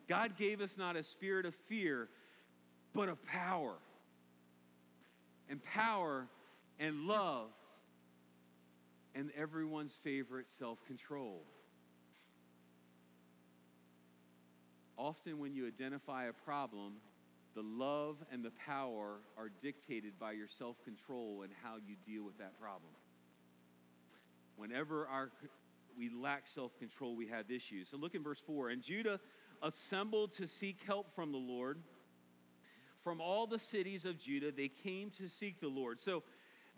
God 0.07 0.37
gave 0.37 0.61
us 0.61 0.77
not 0.77 0.95
a 0.95 1.03
spirit 1.03 1.45
of 1.45 1.53
fear, 1.67 2.07
but 2.95 3.09
of 3.09 3.23
power. 3.25 3.75
and 5.49 5.61
power 5.61 6.27
and 6.79 7.01
love 7.05 7.49
and 9.13 9.29
everyone's 9.37 9.97
favorite 10.03 10.47
self 10.57 10.79
control. 10.87 11.43
Often, 14.97 15.39
when 15.39 15.53
you 15.53 15.67
identify 15.67 16.25
a 16.25 16.33
problem, 16.33 16.93
the 17.55 17.61
love 17.61 18.17
and 18.31 18.43
the 18.43 18.51
power 18.65 19.19
are 19.37 19.49
dictated 19.61 20.17
by 20.19 20.31
your 20.31 20.47
self 20.47 20.81
control 20.83 21.41
and 21.43 21.51
how 21.61 21.75
you 21.85 21.95
deal 22.05 22.23
with 22.23 22.37
that 22.37 22.59
problem. 22.59 22.91
Whenever 24.57 25.07
our, 25.07 25.31
we 25.97 26.09
lack 26.09 26.47
self 26.47 26.77
control, 26.79 27.15
we 27.15 27.27
have 27.27 27.49
issues. 27.51 27.89
So 27.89 27.97
look 27.97 28.15
in 28.15 28.23
verse 28.23 28.41
4. 28.45 28.69
And 28.69 28.81
Judah 28.81 29.19
assembled 29.61 30.33
to 30.33 30.47
seek 30.47 30.81
help 30.85 31.13
from 31.15 31.31
the 31.31 31.37
Lord. 31.37 31.79
From 33.03 33.19
all 33.19 33.47
the 33.47 33.59
cities 33.59 34.05
of 34.05 34.17
Judah, 34.17 34.51
they 34.51 34.69
came 34.69 35.09
to 35.11 35.27
seek 35.27 35.59
the 35.59 35.67
Lord. 35.67 35.99
So 35.99 36.23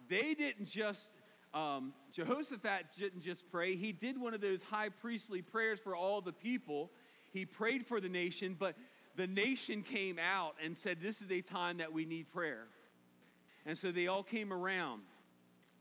they 0.09 0.33
didn't 0.33 0.67
just, 0.67 1.09
um, 1.53 1.93
Jehoshaphat 2.13 2.87
didn't 2.97 3.21
just 3.21 3.49
pray, 3.51 3.75
he 3.75 3.91
did 3.91 4.19
one 4.19 4.33
of 4.33 4.41
those 4.41 4.63
high 4.63 4.89
priestly 4.89 5.41
prayers 5.41 5.79
for 5.79 5.95
all 5.95 6.21
the 6.21 6.33
people. 6.33 6.91
He 7.31 7.45
prayed 7.45 7.85
for 7.85 7.99
the 7.99 8.09
nation, 8.09 8.55
but 8.57 8.75
the 9.15 9.27
nation 9.27 9.83
came 9.83 10.19
out 10.19 10.55
and 10.63 10.77
said, 10.77 10.99
This 11.01 11.21
is 11.21 11.31
a 11.31 11.41
time 11.41 11.77
that 11.77 11.93
we 11.93 12.05
need 12.05 12.31
prayer. 12.31 12.67
And 13.65 13.77
so 13.77 13.91
they 13.91 14.07
all 14.07 14.23
came 14.23 14.53
around. 14.53 15.01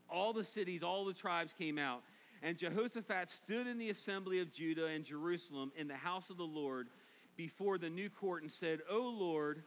All 0.09 0.33
the 0.33 0.43
cities, 0.43 0.83
all 0.83 1.05
the 1.05 1.13
tribes 1.13 1.53
came 1.57 1.77
out. 1.77 2.03
And 2.41 2.57
Jehoshaphat 2.57 3.29
stood 3.29 3.67
in 3.67 3.77
the 3.77 3.89
assembly 3.89 4.39
of 4.39 4.51
Judah 4.51 4.87
and 4.87 5.03
Jerusalem 5.03 5.71
in 5.75 5.87
the 5.87 5.95
house 5.95 6.29
of 6.29 6.37
the 6.37 6.43
Lord 6.43 6.89
before 7.35 7.77
the 7.77 7.89
new 7.89 8.09
court 8.09 8.41
and 8.41 8.51
said, 8.51 8.81
O 8.89 9.09
Lord, 9.09 9.63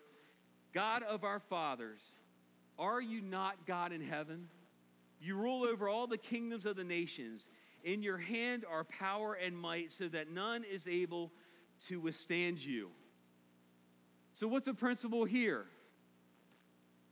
God 0.72 1.02
of 1.02 1.24
our 1.24 1.40
fathers, 1.40 2.00
are 2.78 3.00
you 3.00 3.20
not 3.20 3.66
God 3.66 3.92
in 3.92 4.00
heaven? 4.00 4.48
You 5.20 5.34
rule 5.36 5.64
over 5.64 5.88
all 5.88 6.06
the 6.06 6.18
kingdoms 6.18 6.66
of 6.66 6.76
the 6.76 6.84
nations. 6.84 7.48
In 7.84 8.02
your 8.02 8.18
hand 8.18 8.64
are 8.70 8.84
power 8.84 9.34
and 9.34 9.56
might, 9.56 9.92
so 9.92 10.08
that 10.08 10.30
none 10.30 10.64
is 10.64 10.86
able 10.86 11.32
to 11.88 12.00
withstand 12.00 12.64
you. 12.64 12.90
So, 14.34 14.46
what's 14.46 14.66
the 14.66 14.74
principle 14.74 15.24
here? 15.24 15.66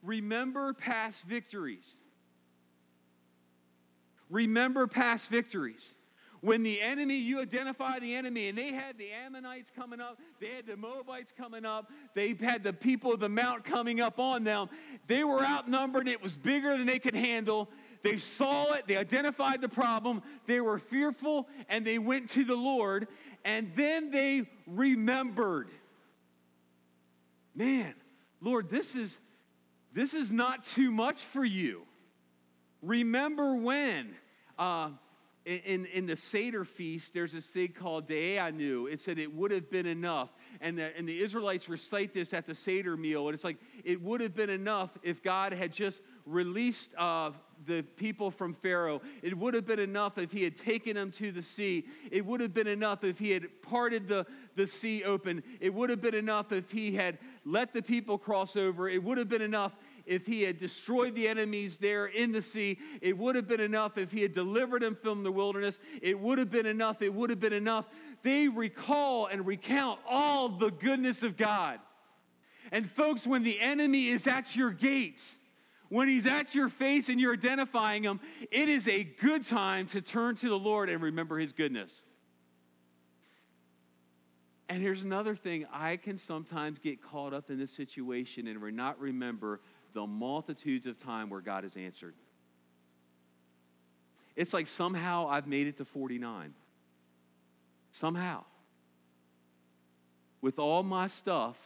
Remember 0.02 0.72
past 0.72 1.24
victories. 1.24 1.88
Remember 4.30 4.86
past 4.86 5.30
victories. 5.30 5.94
When 6.40 6.62
the 6.62 6.80
enemy, 6.80 7.16
you 7.16 7.40
identify 7.40 7.98
the 7.98 8.14
enemy, 8.14 8.48
and 8.48 8.56
they 8.56 8.72
had 8.72 8.98
the 8.98 9.10
Ammonites 9.10 9.72
coming 9.74 10.00
up, 10.00 10.20
they 10.38 10.48
had 10.48 10.66
the 10.66 10.76
Moabites 10.76 11.32
coming 11.36 11.64
up, 11.64 11.90
they 12.14 12.34
had 12.34 12.62
the 12.62 12.72
people 12.72 13.12
of 13.12 13.20
the 13.20 13.28
mount 13.28 13.64
coming 13.64 14.00
up 14.00 14.18
on 14.18 14.44
them. 14.44 14.68
They 15.06 15.24
were 15.24 15.42
outnumbered, 15.42 16.08
it 16.08 16.22
was 16.22 16.36
bigger 16.36 16.76
than 16.76 16.86
they 16.86 16.98
could 16.98 17.14
handle. 17.14 17.68
They 18.02 18.18
saw 18.18 18.74
it, 18.74 18.86
they 18.86 18.96
identified 18.96 19.60
the 19.60 19.68
problem, 19.68 20.22
they 20.46 20.60
were 20.60 20.78
fearful, 20.78 21.48
and 21.68 21.84
they 21.84 21.98
went 21.98 22.28
to 22.30 22.44
the 22.44 22.54
Lord, 22.54 23.08
and 23.44 23.72
then 23.74 24.10
they 24.10 24.48
remembered. 24.66 25.70
Man, 27.54 27.94
Lord, 28.40 28.68
this 28.68 28.94
is 28.94 29.18
this 29.92 30.12
is 30.12 30.30
not 30.30 30.62
too 30.62 30.90
much 30.90 31.16
for 31.16 31.44
you. 31.44 31.86
Remember 32.86 33.56
when? 33.56 34.14
Uh, 34.56 34.90
in, 35.44 35.86
in 35.86 36.06
the 36.06 36.16
Seder 36.16 36.64
feast, 36.64 37.14
there's 37.14 37.32
this 37.32 37.46
thing 37.46 37.68
called 37.68 38.08
Dayenu. 38.08 38.90
It 38.90 39.00
said 39.00 39.18
it 39.18 39.32
would 39.32 39.52
have 39.52 39.70
been 39.70 39.86
enough. 39.86 40.30
And 40.60 40.76
the, 40.76 40.96
and 40.96 41.08
the 41.08 41.22
Israelites 41.22 41.68
recite 41.68 42.12
this 42.12 42.32
at 42.32 42.46
the 42.46 42.54
Seder 42.54 42.96
meal. 42.96 43.28
And 43.28 43.34
it's 43.34 43.44
like, 43.44 43.58
it 43.84 44.02
would 44.02 44.20
have 44.20 44.34
been 44.34 44.50
enough 44.50 44.90
if 45.04 45.22
God 45.22 45.52
had 45.52 45.72
just 45.72 46.02
released 46.26 46.94
uh, 46.98 47.30
the 47.64 47.82
people 47.96 48.32
from 48.32 48.54
Pharaoh. 48.54 49.00
It 49.22 49.38
would 49.38 49.54
have 49.54 49.66
been 49.66 49.78
enough 49.78 50.18
if 50.18 50.32
he 50.32 50.42
had 50.42 50.56
taken 50.56 50.96
them 50.96 51.12
to 51.12 51.30
the 51.30 51.42
sea. 51.42 51.86
It 52.10 52.26
would 52.26 52.40
have 52.40 52.52
been 52.52 52.66
enough 52.66 53.04
if 53.04 53.18
he 53.20 53.30
had 53.30 53.46
parted 53.62 54.08
the, 54.08 54.26
the 54.56 54.66
sea 54.66 55.04
open. 55.04 55.44
It 55.60 55.72
would 55.72 55.90
have 55.90 56.00
been 56.00 56.14
enough 56.14 56.50
if 56.50 56.72
he 56.72 56.92
had 56.96 57.18
let 57.44 57.72
the 57.72 57.82
people 57.82 58.18
cross 58.18 58.56
over. 58.56 58.88
It 58.88 59.02
would 59.02 59.18
have 59.18 59.28
been 59.28 59.42
enough 59.42 59.76
if 60.06 60.26
he 60.26 60.42
had 60.42 60.58
destroyed 60.58 61.14
the 61.14 61.28
enemies 61.28 61.76
there 61.76 62.06
in 62.06 62.32
the 62.32 62.40
sea. 62.40 62.78
It 63.00 63.18
would 63.18 63.36
have 63.36 63.48
been 63.48 63.60
enough 63.60 63.98
if 63.98 64.12
he 64.12 64.22
had 64.22 64.32
delivered 64.32 64.82
them 64.82 64.94
from 64.94 65.22
the 65.22 65.32
wilderness. 65.32 65.78
It 66.00 66.18
would 66.18 66.38
have 66.38 66.50
been 66.50 66.66
enough. 66.66 67.02
It 67.02 67.12
would 67.12 67.30
have 67.30 67.40
been 67.40 67.52
enough. 67.52 67.86
They 68.22 68.48
recall 68.48 69.26
and 69.26 69.46
recount 69.46 70.00
all 70.08 70.48
the 70.48 70.70
goodness 70.70 71.22
of 71.22 71.36
God. 71.36 71.80
And 72.72 72.90
folks, 72.90 73.26
when 73.26 73.42
the 73.42 73.60
enemy 73.60 74.08
is 74.08 74.26
at 74.26 74.56
your 74.56 74.70
gates, 74.70 75.36
when 75.88 76.08
he's 76.08 76.26
at 76.26 76.54
your 76.54 76.68
face 76.68 77.08
and 77.08 77.20
you're 77.20 77.34
identifying 77.34 78.02
him, 78.02 78.20
it 78.50 78.68
is 78.68 78.88
a 78.88 79.04
good 79.04 79.46
time 79.46 79.86
to 79.86 80.00
turn 80.00 80.34
to 80.36 80.48
the 80.48 80.58
Lord 80.58 80.88
and 80.88 81.02
remember 81.02 81.38
his 81.38 81.52
goodness. 81.52 82.02
And 84.68 84.82
here's 84.82 85.02
another 85.02 85.36
thing 85.36 85.66
I 85.72 85.96
can 85.96 86.18
sometimes 86.18 86.80
get 86.80 87.00
caught 87.00 87.32
up 87.32 87.50
in 87.50 87.58
this 87.58 87.70
situation 87.70 88.48
and 88.48 88.76
not 88.76 88.98
remember 88.98 89.60
the 89.92 90.06
multitudes 90.06 90.86
of 90.86 90.98
time 90.98 91.30
where 91.30 91.40
God 91.40 91.64
has 91.64 91.76
answered. 91.76 92.14
It's 94.36 94.52
like 94.52 94.66
somehow 94.66 95.28
I've 95.28 95.46
made 95.46 95.66
it 95.66 95.78
to 95.78 95.84
49. 95.84 96.52
Somehow. 97.92 98.44
With 100.42 100.58
all 100.58 100.82
my 100.82 101.06
stuff 101.06 101.56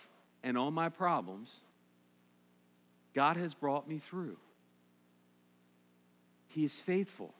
and 0.45 0.57
all 0.57 0.71
my 0.71 0.89
problems, 0.89 1.55
God 3.15 3.37
has 3.37 3.55
brought 3.55 3.89
me 3.89 3.99
through. 3.99 4.37
He 6.49 6.65
is 6.65 6.81
faithful. 6.81 7.35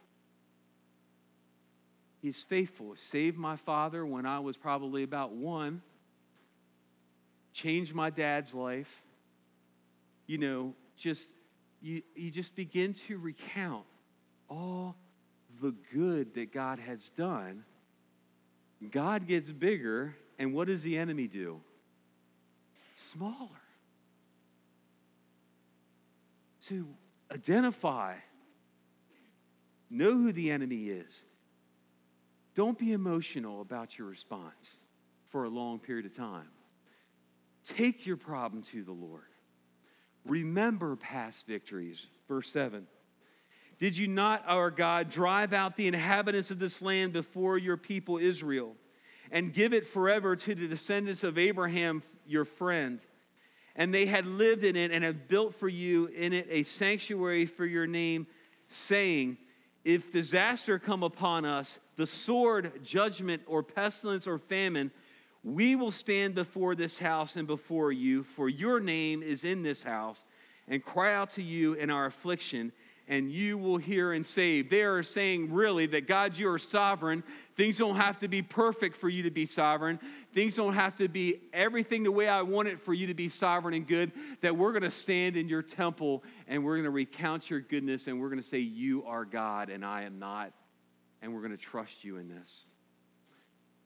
He 2.21 2.29
is 2.29 2.43
faithful. 2.43 2.95
Saved 2.97 3.39
my 3.39 3.57
father 3.57 4.05
when 4.05 4.27
I 4.27 4.41
was 4.41 4.57
probably 4.57 5.05
about 5.05 5.33
one, 5.33 5.83
changed 7.53 7.95
my 7.95 8.11
dad's 8.11 8.55
life, 8.55 9.03
you 10.31 10.39
know, 10.39 10.75
just 10.97 11.29
you, 11.83 12.03
you 12.15 12.31
just 12.31 12.55
begin 12.55 12.95
to 12.95 13.19
recount 13.19 13.85
all 14.49 14.95
the 15.61 15.75
good 15.93 16.35
that 16.35 16.53
God 16.53 16.79
has 16.79 17.11
done. 17.11 17.65
God 18.93 19.27
gets 19.27 19.51
bigger, 19.51 20.15
and 20.39 20.55
what 20.55 20.69
does 20.69 20.85
the 20.85 20.97
enemy 20.97 21.27
do? 21.27 21.61
Smaller. 22.95 23.49
To 26.69 26.87
identify, 27.35 28.15
know 29.91 30.13
who 30.13 30.31
the 30.31 30.53
enemy 30.53 30.91
is. 30.91 31.25
Don't 32.55 32.79
be 32.79 32.93
emotional 32.93 33.63
about 33.63 33.99
your 33.99 34.07
response 34.07 34.77
for 35.27 35.43
a 35.43 35.49
long 35.49 35.81
period 35.81 36.07
of 36.07 36.17
time. 36.17 36.51
Take 37.65 38.07
your 38.07 38.17
problem 38.17 38.63
to 38.71 38.85
the 38.85 38.93
Lord. 38.93 39.25
Remember 40.25 40.97
past 40.97 41.47
victories. 41.47 42.07
Verse 42.29 42.51
7. 42.51 42.87
Did 43.79 43.97
you 43.97 44.09
not, 44.09 44.45
our 44.47 44.71
God, 44.71 45.11
drive 45.11 45.53
out 45.55 45.77
the 45.77 45.89
inhabitants 45.89 46.51
of 46.51 46.59
this 46.59 46.83
land 46.83 47.15
before 47.15 47.57
your 47.57 47.79
people 47.79 48.19
Israel 48.19 48.77
and 49.31 49.55
give 49.55 49.73
it 49.73 49.87
forever 49.87 50.37
to 50.37 50.55
the 50.55 50.69
descendants 50.69 51.25
of 51.25 51.39
Abraham, 51.39 52.03
your 52.27 52.45
friend? 52.45 53.01
And 53.75 53.95
they 53.95 54.05
had 54.05 54.27
lived 54.27 54.65
in 54.65 54.77
it 54.77 54.91
and 54.91 55.03
had 55.03 55.29
built 55.29 55.55
for 55.55 55.69
you 55.69 56.07
in 56.09 56.35
it 56.35 56.47
a 56.51 56.63
sanctuary 56.65 57.47
for 57.47 57.65
your 57.65 57.87
name, 57.87 58.27
saying, 58.67 59.39
If 59.83 60.13
disaster 60.13 60.79
come 60.79 61.03
upon 61.03 61.47
us, 61.47 61.79
the 61.97 62.07
sword, 62.07 62.85
judgment, 62.85 63.43
or 63.47 63.63
pestilence, 63.63 64.27
or 64.27 64.39
famine, 64.39 64.91
we 65.43 65.75
will 65.75 65.91
stand 65.91 66.35
before 66.35 66.75
this 66.75 66.99
house 66.99 67.37
and 67.37 67.47
before 67.47 67.93
you, 67.93 68.23
for 68.23 68.49
your 68.49 68.79
name 68.79 69.23
is 69.23 69.45
in 69.45 69.63
this 69.63 69.83
house, 69.83 70.25
and 70.69 70.85
cry 70.85 71.15
out 71.15 71.31
to 71.31 71.43
you 71.43 71.75
in 71.75 71.91
our 71.91 72.07
affliction, 72.07 72.73
and 73.09 73.33
you 73.33 73.59
will 73.59 73.79
hear 73.79 74.13
and 74.13 74.25
save. 74.25 74.71
They 74.71 74.83
are 74.83 75.03
saying, 75.03 75.53
really, 75.53 75.87
that 75.87 76.07
God, 76.07 76.37
you 76.37 76.49
are 76.51 76.59
sovereign. 76.59 77.25
Things 77.57 77.79
don't 77.79 77.97
have 77.97 78.19
to 78.21 78.29
be 78.29 78.41
perfect 78.43 78.97
for 78.97 79.09
you 79.09 79.25
to 79.25 79.31
be 79.31 79.47
sovereign. 79.47 79.99
Things 80.33 80.55
don't 80.55 80.75
have 80.75 80.95
to 80.97 81.09
be 81.09 81.41
everything 81.53 82.05
the 82.05 82.13
way 82.13 82.29
I 82.29 82.43
want 82.43 82.69
it 82.69 82.79
for 82.79 82.95
you 82.95 83.09
to 83.09 83.15
be 83.15 83.29
sovereign 83.29 83.75
and 83.75 83.87
good. 83.87 84.13
That 84.43 84.57
we're 84.57 84.71
going 84.71 84.83
to 84.83 84.93
stand 84.93 85.37
in 85.37 85.49
your 85.49 85.63
temple 85.63 86.23
and 86.47 86.63
we're 86.63 86.77
going 86.77 86.85
to 86.85 86.91
recount 86.91 87.51
your 87.51 87.61
goodness 87.61 88.07
and 88.07 88.21
we're 88.21 88.29
going 88.29 88.41
to 88.43 88.47
say, 88.47 88.61
You 88.61 89.05
are 89.07 89.25
God 89.25 89.71
and 89.71 89.85
I 89.85 90.03
am 90.03 90.21
not. 90.21 90.53
And 91.21 91.35
we're 91.35 91.43
going 91.43 91.57
to 91.57 91.63
trust 91.63 92.05
you 92.05 92.19
in 92.19 92.29
this. 92.29 92.67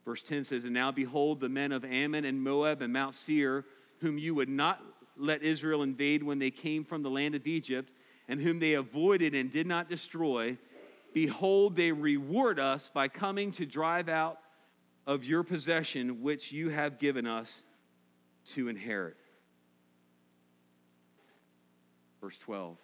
Verse 0.05 0.23
10 0.23 0.45
says, 0.45 0.65
And 0.65 0.75
now 0.75 0.93
behold, 0.93 1.41
the 1.41 1.49
men 1.49 1.73
of 1.73 1.85
Ammon 1.85 2.25
and 2.25 2.43
Moab 2.43 2.83
and 2.83 2.93
Mount 2.93 3.15
Seir, 3.15 3.65
whom 4.01 4.19
you 4.19 4.35
would 4.35 4.49
not 4.49 4.83
let 5.17 5.43
Israel 5.43 5.83
invade 5.83 6.23
when 6.23 6.39
they 6.39 6.51
came 6.51 6.85
from 6.85 7.03
the 7.03 7.11
land 7.11 7.35
of 7.35 7.47
Egypt, 7.47 7.91
and 8.29 8.41
whom 8.41 8.59
they 8.59 8.75
avoided 8.75 9.35
and 9.35 9.51
did 9.51 9.67
not 9.67 9.89
destroy, 9.89 10.57
behold, 11.13 11.77
they 11.77 11.93
reward 11.93 12.59
us 12.59 12.91
by 12.93 13.09
coming 13.09 13.53
to 13.53 13.65
drive 13.65 14.09
out 14.09 14.39
of 15.07 15.25
your 15.25 15.43
possession, 15.43 16.23
which 16.23 16.53
you 16.53 16.71
have 16.71 16.99
given 16.99 17.27
us 17.27 17.63
to 18.47 18.69
inherit. 18.69 19.17
Verse 22.21 22.39
twelve. 22.39 22.77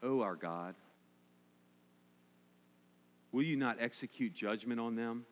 12 0.00 0.18
O 0.18 0.22
our 0.22 0.36
God? 0.36 0.74
Will 3.34 3.42
you 3.42 3.56
not 3.56 3.78
execute 3.80 4.32
judgment 4.32 4.78
on 4.78 4.94
them? 4.94 5.24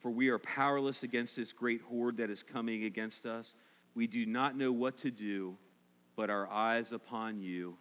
For 0.00 0.10
we 0.10 0.28
are 0.28 0.38
powerless 0.38 1.02
against 1.02 1.34
this 1.34 1.50
great 1.50 1.80
horde 1.80 2.18
that 2.18 2.28
is 2.28 2.42
coming 2.42 2.84
against 2.84 3.24
us. 3.24 3.54
We 3.94 4.06
do 4.06 4.26
not 4.26 4.54
know 4.54 4.70
what 4.70 4.98
to 4.98 5.10
do, 5.10 5.56
but 6.14 6.28
our 6.28 6.46
eyes 6.46 6.92
upon 6.92 7.40
you. 7.40 7.78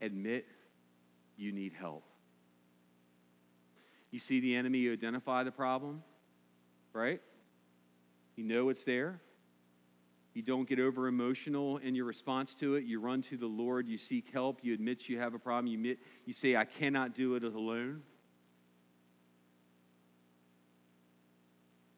Admit 0.00 0.46
you 1.36 1.52
need 1.52 1.74
help. 1.74 2.02
You 4.10 4.18
see 4.18 4.40
the 4.40 4.56
enemy, 4.56 4.78
you 4.78 4.94
identify 4.94 5.42
the 5.42 5.52
problem, 5.52 6.02
right? 6.94 7.20
You 8.36 8.44
know 8.44 8.70
it's 8.70 8.86
there. 8.86 9.20
You 10.36 10.42
don't 10.42 10.68
get 10.68 10.78
over 10.78 11.06
emotional 11.06 11.78
in 11.78 11.94
your 11.94 12.04
response 12.04 12.54
to 12.56 12.74
it. 12.74 12.84
You 12.84 13.00
run 13.00 13.22
to 13.22 13.38
the 13.38 13.46
Lord. 13.46 13.88
You 13.88 13.96
seek 13.96 14.30
help. 14.34 14.58
You 14.60 14.74
admit 14.74 15.08
you 15.08 15.18
have 15.18 15.32
a 15.32 15.38
problem. 15.38 15.68
You, 15.68 15.78
admit, 15.78 15.98
you 16.26 16.34
say, 16.34 16.56
I 16.56 16.66
cannot 16.66 17.14
do 17.14 17.36
it 17.36 17.42
alone. 17.42 18.02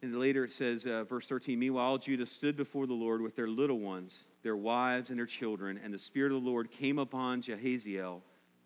And 0.02 0.14
later 0.20 0.44
it 0.44 0.52
says, 0.52 0.86
uh, 0.86 1.02
verse 1.02 1.26
13, 1.26 1.58
Meanwhile, 1.58 1.98
Judah 1.98 2.26
stood 2.26 2.56
before 2.56 2.86
the 2.86 2.94
Lord 2.94 3.22
with 3.22 3.34
their 3.34 3.48
little 3.48 3.80
ones, 3.80 4.16
their 4.44 4.56
wives, 4.56 5.10
and 5.10 5.18
their 5.18 5.26
children. 5.26 5.80
And 5.82 5.92
the 5.92 5.98
Spirit 5.98 6.30
of 6.30 6.44
the 6.44 6.48
Lord 6.48 6.70
came 6.70 7.00
upon 7.00 7.42
Jehaziel, 7.42 8.20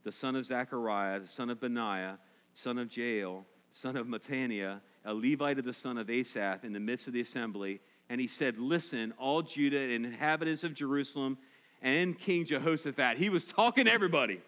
the 0.04 0.12
son 0.12 0.36
of 0.36 0.44
Zechariah, 0.44 1.20
the 1.20 1.26
son 1.26 1.48
of 1.48 1.60
Benaiah, 1.60 2.18
son 2.52 2.76
of 2.76 2.94
Jael, 2.94 3.46
son 3.70 3.96
of 3.96 4.06
Mattaniah, 4.06 4.82
a 5.06 5.14
Levite 5.14 5.58
of 5.58 5.64
the 5.64 5.72
son 5.72 5.96
of 5.96 6.10
Asaph, 6.10 6.62
in 6.62 6.74
the 6.74 6.78
midst 6.78 7.06
of 7.06 7.14
the 7.14 7.22
assembly 7.22 7.80
and 8.12 8.20
he 8.20 8.26
said, 8.26 8.58
Listen, 8.58 9.14
all 9.16 9.40
Judah 9.40 9.78
and 9.78 10.04
inhabitants 10.04 10.64
of 10.64 10.74
Jerusalem 10.74 11.38
and 11.80 12.18
King 12.18 12.44
Jehoshaphat. 12.44 13.16
He 13.16 13.30
was 13.30 13.42
talking 13.42 13.86
to 13.86 13.90
everybody. 13.90 14.42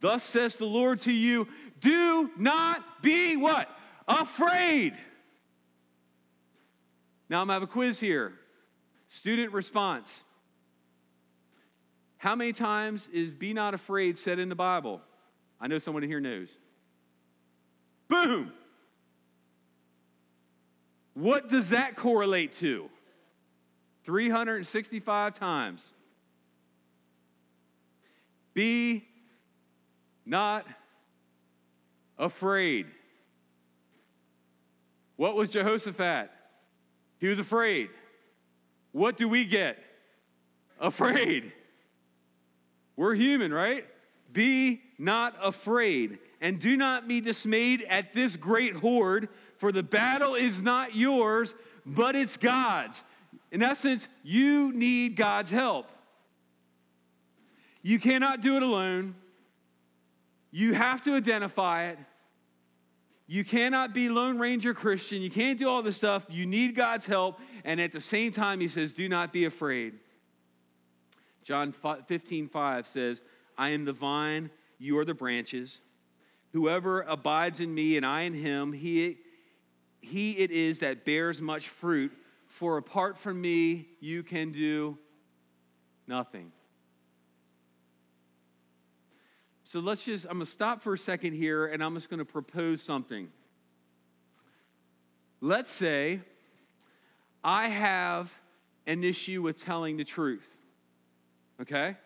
Thus 0.00 0.22
says 0.22 0.56
the 0.56 0.66
Lord 0.66 0.98
to 1.00 1.12
you, 1.12 1.48
do 1.80 2.30
not 2.36 3.02
be 3.02 3.34
what? 3.38 3.66
Afraid. 4.06 4.92
Now 7.30 7.40
I'm 7.40 7.46
gonna 7.46 7.54
have 7.54 7.62
a 7.62 7.66
quiz 7.66 7.98
here. 7.98 8.34
Student 9.08 9.54
response. 9.54 10.20
How 12.18 12.36
many 12.36 12.52
times 12.52 13.08
is 13.10 13.32
be 13.32 13.54
not 13.54 13.72
afraid 13.72 14.18
said 14.18 14.38
in 14.38 14.50
the 14.50 14.54
Bible? 14.54 15.00
I 15.58 15.66
know 15.66 15.78
someone 15.78 16.02
here 16.02 16.20
knows. 16.20 16.50
Boom! 18.06 18.52
What 21.14 21.48
does 21.48 21.70
that 21.70 21.96
correlate 21.96 22.52
to? 22.52 22.88
365 24.04 25.34
times. 25.34 25.92
Be 28.54 29.06
not 30.24 30.66
afraid. 32.18 32.86
What 35.16 35.34
was 35.34 35.48
Jehoshaphat? 35.48 36.30
He 37.18 37.26
was 37.26 37.38
afraid. 37.38 37.90
What 38.92 39.16
do 39.16 39.28
we 39.28 39.44
get? 39.44 39.78
Afraid. 40.80 41.52
We're 42.96 43.14
human, 43.14 43.52
right? 43.52 43.86
Be 44.32 44.82
not 44.98 45.34
afraid, 45.42 46.18
and 46.40 46.58
do 46.58 46.76
not 46.76 47.08
be 47.08 47.20
dismayed 47.20 47.84
at 47.88 48.12
this 48.12 48.36
great 48.36 48.74
horde 48.74 49.28
for 49.60 49.72
the 49.72 49.82
battle 49.82 50.34
is 50.34 50.62
not 50.62 50.96
yours, 50.96 51.54
but 51.84 52.16
it's 52.16 52.38
God's. 52.38 53.04
In 53.52 53.62
essence, 53.62 54.08
you 54.22 54.72
need 54.72 55.16
God's 55.16 55.50
help. 55.50 55.86
You 57.82 58.00
cannot 58.00 58.40
do 58.40 58.56
it 58.56 58.62
alone. 58.62 59.14
You 60.50 60.72
have 60.72 61.02
to 61.02 61.12
identify 61.12 61.88
it. 61.88 61.98
You 63.26 63.44
cannot 63.44 63.92
be 63.92 64.08
Lone 64.08 64.38
Ranger 64.38 64.72
Christian. 64.72 65.20
You 65.20 65.30
can't 65.30 65.58
do 65.58 65.68
all 65.68 65.82
this 65.82 65.96
stuff. 65.96 66.24
You 66.30 66.46
need 66.46 66.74
God's 66.74 67.04
help. 67.04 67.38
And 67.62 67.82
at 67.82 67.92
the 67.92 68.00
same 68.00 68.32
time, 68.32 68.60
he 68.60 68.68
says, 68.68 68.94
Do 68.94 69.10
not 69.10 69.30
be 69.30 69.44
afraid. 69.44 69.98
John 71.44 71.72
15, 71.72 72.48
5 72.48 72.86
says, 72.86 73.20
I 73.58 73.68
am 73.68 73.84
the 73.84 73.92
vine, 73.92 74.50
you 74.78 74.98
are 74.98 75.04
the 75.04 75.14
branches. 75.14 75.82
Whoever 76.54 77.02
abides 77.02 77.60
in 77.60 77.74
me 77.74 77.98
and 77.98 78.06
I 78.06 78.22
in 78.22 78.32
him, 78.32 78.72
he 78.72 79.18
he 80.00 80.32
it 80.32 80.50
is 80.50 80.80
that 80.80 81.04
bears 81.04 81.40
much 81.40 81.68
fruit, 81.68 82.12
for 82.46 82.76
apart 82.76 83.16
from 83.16 83.40
me, 83.40 83.86
you 84.00 84.22
can 84.22 84.50
do 84.50 84.98
nothing. 86.06 86.52
So 89.64 89.78
let's 89.78 90.02
just, 90.02 90.24
I'm 90.24 90.32
going 90.32 90.46
to 90.46 90.50
stop 90.50 90.82
for 90.82 90.94
a 90.94 90.98
second 90.98 91.34
here 91.34 91.66
and 91.66 91.80
I'm 91.82 91.94
just 91.94 92.10
going 92.10 92.18
to 92.18 92.24
propose 92.24 92.82
something. 92.82 93.28
Let's 95.40 95.70
say 95.70 96.20
I 97.44 97.68
have 97.68 98.36
an 98.88 99.04
issue 99.04 99.42
with 99.42 99.62
telling 99.62 99.96
the 99.96 100.02
truth. 100.02 100.58
Okay? 101.62 101.96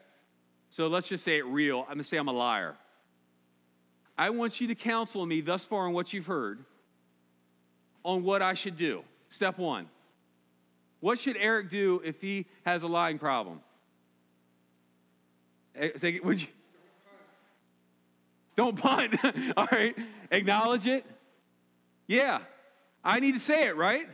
So 0.68 0.88
let's 0.88 1.09
just 1.09 1.24
say 1.24 1.38
it 1.38 1.46
real. 1.46 1.80
I'm 1.80 1.94
going 1.94 1.98
to 1.98 2.04
say 2.04 2.18
I'm 2.18 2.28
a 2.28 2.33
liar. 2.33 2.76
I 4.18 4.28
want 4.28 4.61
you 4.61 4.68
to 4.68 4.74
counsel 4.74 5.24
me 5.24 5.40
thus 5.40 5.64
far 5.64 5.87
on 5.87 5.94
what 5.94 6.12
you've 6.12 6.26
heard 6.26 6.66
on 8.05 8.23
what 8.23 8.43
I 8.43 8.55
should 8.55 8.77
do. 8.77 9.03
Step 9.29 9.59
one. 9.59 9.88
What 11.01 11.19
should 11.19 11.37
Eric 11.38 11.71
do 11.71 12.01
if 12.05 12.21
he 12.21 12.47
has 12.64 12.83
a 12.83 12.87
lying 12.87 13.19
problem? 13.19 13.61
Eh, 15.77 16.19
would 16.23 16.40
you? 16.40 16.49
Don't 18.57 18.77
punt. 18.77 19.17
All 19.57 19.67
right. 19.71 19.97
Acknowledge 20.31 20.87
it. 20.87 21.05
Yeah. 22.07 22.38
I 23.03 23.21
need 23.21 23.35
to 23.35 23.40
say 23.40 23.67
it, 23.67 23.77
right? 23.77 24.09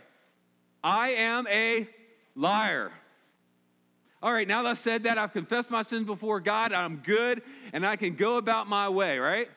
I 0.83 1.11
am 1.11 1.47
a 1.49 1.87
liar. 2.35 2.91
All 4.23 4.33
right, 4.33 4.47
now 4.47 4.63
that 4.63 4.71
I've 4.71 4.79
said 4.79 5.05
that, 5.05 5.17
I've 5.17 5.33
confessed 5.33 5.71
my 5.71 5.83
sins 5.83 6.05
before 6.05 6.41
God, 6.41 6.73
I'm 6.73 6.97
good, 6.97 7.43
and 7.73 7.87
I 7.87 7.97
can 7.97 8.17
go 8.17 8.37
about 8.37 8.67
my 8.67 8.89
way, 8.89 9.19
right? 9.19 9.49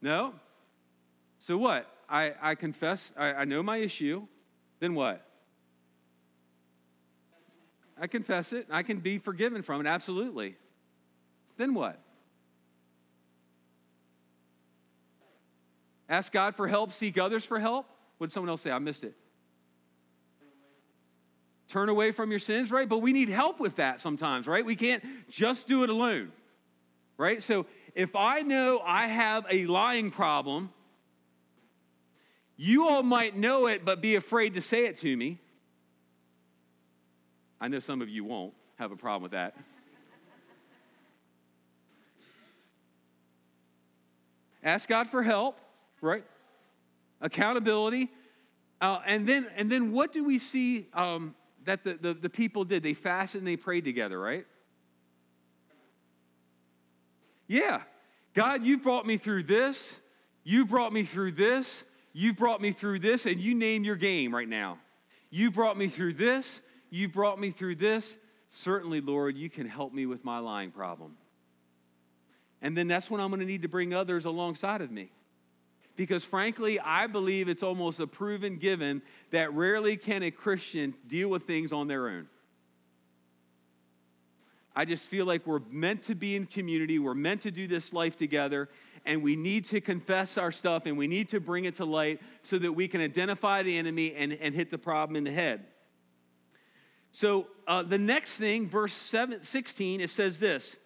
No? 0.00 0.34
So 1.38 1.56
what? 1.56 1.91
I, 2.12 2.34
I 2.42 2.54
confess, 2.56 3.10
I, 3.16 3.32
I 3.32 3.44
know 3.46 3.62
my 3.62 3.78
issue. 3.78 4.26
Then 4.80 4.94
what? 4.94 5.26
I 7.98 8.06
confess 8.06 8.52
it. 8.52 8.66
I 8.70 8.82
can 8.82 8.98
be 8.98 9.16
forgiven 9.16 9.62
from 9.62 9.80
it, 9.80 9.88
absolutely. 9.88 10.56
Then 11.56 11.72
what? 11.72 11.98
Ask 16.06 16.32
God 16.32 16.54
for 16.54 16.68
help, 16.68 16.92
seek 16.92 17.16
others 17.16 17.46
for 17.46 17.58
help. 17.58 17.86
What 18.18 18.26
did 18.26 18.34
someone 18.34 18.50
else 18.50 18.60
say? 18.60 18.70
I 18.70 18.78
missed 18.78 19.04
it. 19.04 19.14
Turn 21.68 21.88
away 21.88 22.12
from 22.12 22.30
your 22.30 22.40
sins, 22.40 22.70
right? 22.70 22.86
But 22.86 22.98
we 22.98 23.14
need 23.14 23.30
help 23.30 23.58
with 23.58 23.76
that 23.76 24.00
sometimes, 24.00 24.46
right? 24.46 24.66
We 24.66 24.76
can't 24.76 25.02
just 25.30 25.66
do 25.66 25.82
it 25.82 25.88
alone, 25.88 26.30
right? 27.16 27.42
So 27.42 27.64
if 27.94 28.14
I 28.14 28.42
know 28.42 28.82
I 28.84 29.06
have 29.06 29.46
a 29.50 29.64
lying 29.64 30.10
problem, 30.10 30.68
you 32.62 32.88
all 32.88 33.02
might 33.02 33.34
know 33.34 33.66
it, 33.66 33.84
but 33.84 34.00
be 34.00 34.14
afraid 34.14 34.54
to 34.54 34.62
say 34.62 34.86
it 34.86 34.96
to 34.98 35.16
me. 35.16 35.40
I 37.60 37.66
know 37.66 37.80
some 37.80 38.00
of 38.00 38.08
you 38.08 38.22
won't 38.22 38.54
have 38.76 38.92
a 38.92 38.96
problem 38.96 39.22
with 39.22 39.32
that. 39.32 39.56
Ask 44.62 44.88
God 44.88 45.08
for 45.08 45.24
help, 45.24 45.58
right? 46.00 46.22
Accountability. 47.20 48.10
Uh, 48.80 49.00
and, 49.06 49.26
then, 49.26 49.48
and 49.56 49.70
then 49.70 49.90
what 49.90 50.12
do 50.12 50.22
we 50.22 50.38
see 50.38 50.86
um, 50.94 51.34
that 51.64 51.82
the, 51.82 51.94
the, 51.94 52.14
the 52.14 52.30
people 52.30 52.62
did? 52.64 52.84
They 52.84 52.94
fasted 52.94 53.40
and 53.40 53.48
they 53.48 53.56
prayed 53.56 53.84
together, 53.84 54.20
right? 54.20 54.46
Yeah. 57.48 57.80
God, 58.34 58.64
you 58.64 58.78
brought 58.78 59.04
me 59.04 59.16
through 59.16 59.42
this. 59.42 59.96
You 60.44 60.64
brought 60.64 60.92
me 60.92 61.02
through 61.02 61.32
this. 61.32 61.82
You 62.12 62.34
brought 62.34 62.60
me 62.60 62.72
through 62.72 62.98
this, 62.98 63.26
and 63.26 63.40
you 63.40 63.54
name 63.54 63.84
your 63.84 63.96
game 63.96 64.34
right 64.34 64.48
now. 64.48 64.78
You 65.30 65.50
brought 65.50 65.78
me 65.78 65.88
through 65.88 66.14
this. 66.14 66.60
You 66.90 67.08
brought 67.08 67.40
me 67.40 67.50
through 67.50 67.76
this. 67.76 68.18
Certainly, 68.50 69.00
Lord, 69.00 69.36
you 69.36 69.48
can 69.48 69.66
help 69.66 69.94
me 69.94 70.04
with 70.04 70.24
my 70.24 70.38
lying 70.38 70.70
problem. 70.70 71.16
And 72.60 72.76
then 72.76 72.86
that's 72.86 73.10
when 73.10 73.20
I'm 73.20 73.30
going 73.30 73.40
to 73.40 73.46
need 73.46 73.62
to 73.62 73.68
bring 73.68 73.94
others 73.94 74.26
alongside 74.26 74.82
of 74.82 74.90
me. 74.90 75.10
Because 75.96 76.24
frankly, 76.24 76.78
I 76.80 77.06
believe 77.06 77.48
it's 77.48 77.62
almost 77.62 77.98
a 78.00 78.06
proven 78.06 78.56
given 78.56 79.02
that 79.30 79.52
rarely 79.52 79.96
can 79.96 80.22
a 80.22 80.30
Christian 80.30 80.94
deal 81.06 81.28
with 81.28 81.44
things 81.44 81.72
on 81.72 81.88
their 81.88 82.08
own. 82.08 82.28
I 84.74 84.84
just 84.86 85.08
feel 85.08 85.26
like 85.26 85.46
we're 85.46 85.60
meant 85.70 86.04
to 86.04 86.14
be 86.14 86.34
in 86.34 86.46
community, 86.46 86.98
we're 86.98 87.14
meant 87.14 87.42
to 87.42 87.50
do 87.50 87.66
this 87.66 87.92
life 87.92 88.16
together, 88.16 88.70
and 89.04 89.22
we 89.22 89.36
need 89.36 89.64
to 89.66 89.80
confess 89.80 90.38
our 90.38 90.52
stuff 90.52 90.86
and 90.86 90.96
we 90.96 91.06
need 91.06 91.28
to 91.30 91.40
bring 91.40 91.64
it 91.64 91.76
to 91.76 91.84
light 91.84 92.20
so 92.42 92.58
that 92.58 92.72
we 92.72 92.88
can 92.88 93.00
identify 93.00 93.62
the 93.62 93.76
enemy 93.76 94.14
and, 94.14 94.32
and 94.34 94.54
hit 94.54 94.70
the 94.70 94.78
problem 94.78 95.16
in 95.16 95.24
the 95.24 95.32
head. 95.32 95.64
So 97.10 97.48
uh, 97.66 97.82
the 97.82 97.98
next 97.98 98.38
thing, 98.38 98.68
verse 98.68 98.94
7, 98.94 99.42
16, 99.42 100.00
it 100.00 100.10
says 100.10 100.38
this 100.38 100.76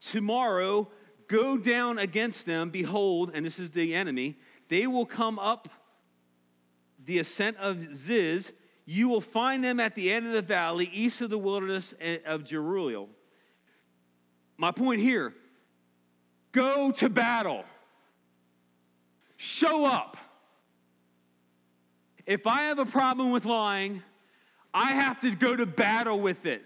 Tomorrow 0.00 0.88
go 1.26 1.58
down 1.58 1.98
against 1.98 2.46
them, 2.46 2.70
behold, 2.70 3.32
and 3.34 3.44
this 3.44 3.58
is 3.58 3.72
the 3.72 3.94
enemy, 3.94 4.38
they 4.68 4.86
will 4.86 5.06
come 5.06 5.38
up 5.38 5.68
the 7.04 7.18
ascent 7.18 7.56
of 7.58 7.96
Ziz. 7.96 8.52
You 8.84 9.08
will 9.08 9.20
find 9.20 9.62
them 9.62 9.80
at 9.80 9.94
the 9.94 10.10
end 10.10 10.26
of 10.26 10.32
the 10.32 10.42
valley, 10.42 10.88
east 10.92 11.20
of 11.20 11.28
the 11.28 11.38
wilderness 11.38 11.92
of 12.24 12.44
Jeruel. 12.44 13.08
My 14.56 14.70
point 14.70 15.00
here 15.00 15.34
go 16.52 16.90
to 16.92 17.08
battle, 17.08 17.64
show 19.36 19.84
up. 19.84 20.16
If 22.26 22.46
I 22.46 22.62
have 22.62 22.78
a 22.78 22.86
problem 22.86 23.30
with 23.30 23.46
lying, 23.46 24.02
I 24.74 24.92
have 24.92 25.20
to 25.20 25.34
go 25.34 25.56
to 25.56 25.66
battle 25.66 26.20
with 26.20 26.44
it. 26.44 26.62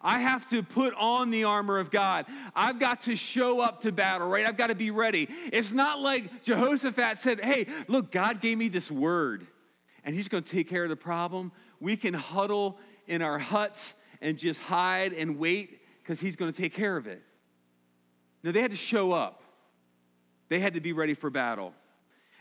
I 0.00 0.20
have 0.20 0.48
to 0.50 0.62
put 0.62 0.94
on 0.94 1.30
the 1.30 1.44
armor 1.44 1.78
of 1.78 1.90
God. 1.90 2.26
I've 2.54 2.78
got 2.78 3.02
to 3.02 3.16
show 3.16 3.60
up 3.60 3.80
to 3.82 3.92
battle, 3.92 4.28
right? 4.28 4.46
I've 4.46 4.56
got 4.56 4.68
to 4.68 4.74
be 4.74 4.90
ready. 4.90 5.28
It's 5.52 5.72
not 5.72 6.00
like 6.00 6.44
Jehoshaphat 6.44 7.18
said, 7.18 7.44
Hey, 7.44 7.66
look, 7.88 8.12
God 8.12 8.40
gave 8.40 8.56
me 8.56 8.68
this 8.68 8.90
word, 8.90 9.46
and 10.04 10.14
He's 10.14 10.28
going 10.28 10.44
to 10.44 10.50
take 10.50 10.68
care 10.68 10.84
of 10.84 10.90
the 10.90 10.96
problem. 10.96 11.52
We 11.80 11.96
can 11.96 12.14
huddle 12.14 12.78
in 13.06 13.20
our 13.20 13.38
huts 13.38 13.96
and 14.20 14.38
just 14.38 14.60
hide 14.60 15.12
and 15.12 15.38
wait 15.38 15.80
because 16.02 16.20
He's 16.20 16.36
going 16.36 16.52
to 16.52 16.56
take 16.56 16.74
care 16.74 16.96
of 16.96 17.06
it. 17.06 17.22
No, 18.42 18.52
they 18.52 18.60
had 18.60 18.70
to 18.70 18.76
show 18.76 19.12
up, 19.12 19.42
they 20.48 20.58
had 20.58 20.74
to 20.74 20.80
be 20.80 20.92
ready 20.92 21.14
for 21.14 21.30
battle. 21.30 21.74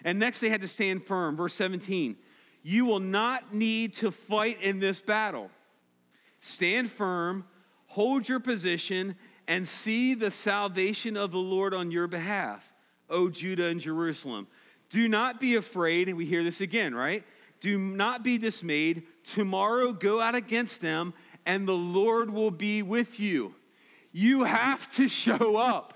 And 0.04 0.20
next, 0.20 0.40
they 0.40 0.50
had 0.50 0.62
to 0.62 0.68
stand 0.68 1.04
firm. 1.04 1.36
Verse 1.36 1.54
17 1.56 2.16
You 2.64 2.86
will 2.86 3.00
not 3.00 3.54
need 3.54 3.96
to 3.96 4.12
fight 4.12 4.62
in 4.62 4.80
this 4.80 5.02
battle. 5.02 5.50
Stand 6.40 6.92
firm, 6.92 7.46
hold 7.88 8.30
your 8.30 8.40
position, 8.40 9.16
and 9.48 9.68
see 9.68 10.14
the 10.14 10.32
salvation 10.32 11.18
of 11.18 11.32
the 11.32 11.40
Lord 11.40 11.74
on 11.74 11.92
your 11.92 12.08
behalf, 12.08 12.72
O 13.10 13.30
Judah 13.30 13.66
and 13.66 13.80
Jerusalem. 13.80 14.48
Do 14.90 15.08
not 15.08 15.40
be 15.40 15.56
afraid, 15.56 16.08
and 16.08 16.18
we 16.18 16.26
hear 16.26 16.44
this 16.44 16.62
again, 16.62 16.94
right? 16.94 17.24
Do 17.60 17.78
not 17.78 18.24
be 18.24 18.38
dismayed. 18.38 19.04
Tomorrow 19.24 19.94
go 19.94 20.22
out 20.22 20.36
against 20.36 20.82
them, 20.82 21.14
and 21.46 21.68
the 21.68 21.74
Lord 21.74 22.30
will 22.30 22.52
be 22.52 22.84
with 22.84 23.20
you. 23.20 23.56
You 24.18 24.46
have 24.46 24.90
to 24.96 25.08
show 25.08 25.58
up. 25.58 25.94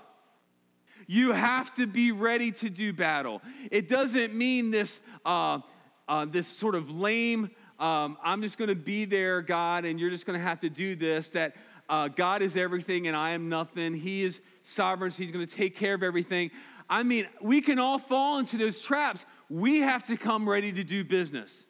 You 1.06 1.32
have 1.32 1.74
to 1.76 1.86
be 1.86 2.12
ready 2.12 2.52
to 2.52 2.68
do 2.68 2.92
battle. 2.92 3.40
It 3.70 3.88
doesn't 3.88 4.34
mean 4.34 4.70
this, 4.70 5.00
uh, 5.24 5.60
uh, 6.06 6.26
this 6.26 6.46
sort 6.46 6.74
of 6.74 6.90
lame 6.90 7.50
um, 7.80 8.18
I'm 8.22 8.42
just 8.42 8.58
going 8.58 8.68
to 8.68 8.74
be 8.74 9.06
there, 9.06 9.40
God, 9.40 9.86
and 9.86 9.98
you're 9.98 10.10
just 10.10 10.26
going 10.26 10.38
to 10.38 10.44
have 10.44 10.60
to 10.60 10.68
do 10.68 10.94
this, 10.94 11.30
that 11.30 11.56
uh, 11.88 12.08
God 12.08 12.42
is 12.42 12.54
everything 12.54 13.06
and 13.08 13.16
I 13.16 13.30
am 13.30 13.48
nothing. 13.48 13.94
He 13.94 14.22
is 14.22 14.42
sovereign, 14.60 15.10
so 15.10 15.22
He's 15.22 15.32
going 15.32 15.46
to 15.46 15.52
take 15.52 15.76
care 15.76 15.94
of 15.94 16.02
everything. 16.02 16.50
I 16.90 17.02
mean, 17.04 17.26
we 17.40 17.62
can 17.62 17.78
all 17.78 17.98
fall 17.98 18.38
into 18.38 18.58
those 18.58 18.82
traps. 18.82 19.24
We 19.48 19.80
have 19.80 20.04
to 20.04 20.18
come 20.18 20.46
ready 20.46 20.72
to 20.72 20.84
do 20.84 21.04
business. 21.04 21.64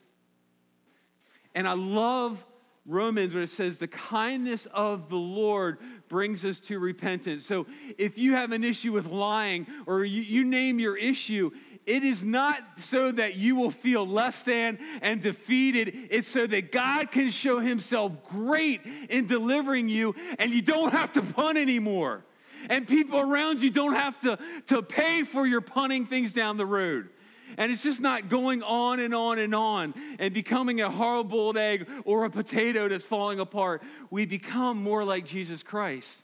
And 1.54 1.68
I 1.68 1.74
love 1.74 2.44
Romans 2.86 3.32
when 3.32 3.44
it 3.44 3.48
says, 3.50 3.78
the 3.78 3.86
kindness 3.86 4.66
of 4.66 5.10
the 5.10 5.16
Lord 5.16 5.78
brings 6.10 6.44
us 6.44 6.60
to 6.60 6.78
repentance. 6.78 7.46
So 7.46 7.66
if 7.96 8.18
you 8.18 8.34
have 8.34 8.52
an 8.52 8.62
issue 8.62 8.92
with 8.92 9.06
lying 9.06 9.66
or 9.86 10.04
you, 10.04 10.20
you 10.20 10.44
name 10.44 10.78
your 10.78 10.96
issue, 10.96 11.52
it 11.86 12.04
is 12.04 12.22
not 12.22 12.60
so 12.76 13.10
that 13.12 13.36
you 13.36 13.56
will 13.56 13.70
feel 13.70 14.06
less 14.06 14.42
than 14.42 14.78
and 15.00 15.22
defeated. 15.22 16.08
It's 16.10 16.28
so 16.28 16.46
that 16.46 16.72
God 16.72 17.10
can 17.10 17.30
show 17.30 17.60
himself 17.60 18.24
great 18.24 18.82
in 19.08 19.26
delivering 19.26 19.88
you 19.88 20.14
and 20.38 20.50
you 20.52 20.60
don't 20.60 20.92
have 20.92 21.12
to 21.12 21.22
pun 21.22 21.56
anymore. 21.56 22.24
And 22.68 22.86
people 22.86 23.18
around 23.20 23.60
you 23.60 23.70
don't 23.70 23.94
have 23.94 24.20
to, 24.20 24.38
to 24.66 24.82
pay 24.82 25.22
for 25.22 25.46
your 25.46 25.62
punning 25.62 26.04
things 26.04 26.32
down 26.34 26.58
the 26.58 26.66
road. 26.66 27.08
And 27.56 27.70
it's 27.72 27.82
just 27.82 28.00
not 28.00 28.28
going 28.28 28.62
on 28.62 29.00
and 29.00 29.14
on 29.14 29.38
and 29.38 29.54
on 29.54 29.94
and 30.18 30.32
becoming 30.32 30.80
a 30.80 30.90
hard 30.90 31.28
boiled 31.28 31.56
egg 31.56 31.88
or 32.04 32.24
a 32.24 32.30
potato 32.30 32.88
that's 32.88 33.04
falling 33.04 33.40
apart. 33.40 33.82
We 34.10 34.26
become 34.26 34.82
more 34.82 35.04
like 35.04 35.24
Jesus 35.24 35.62
Christ. 35.62 36.22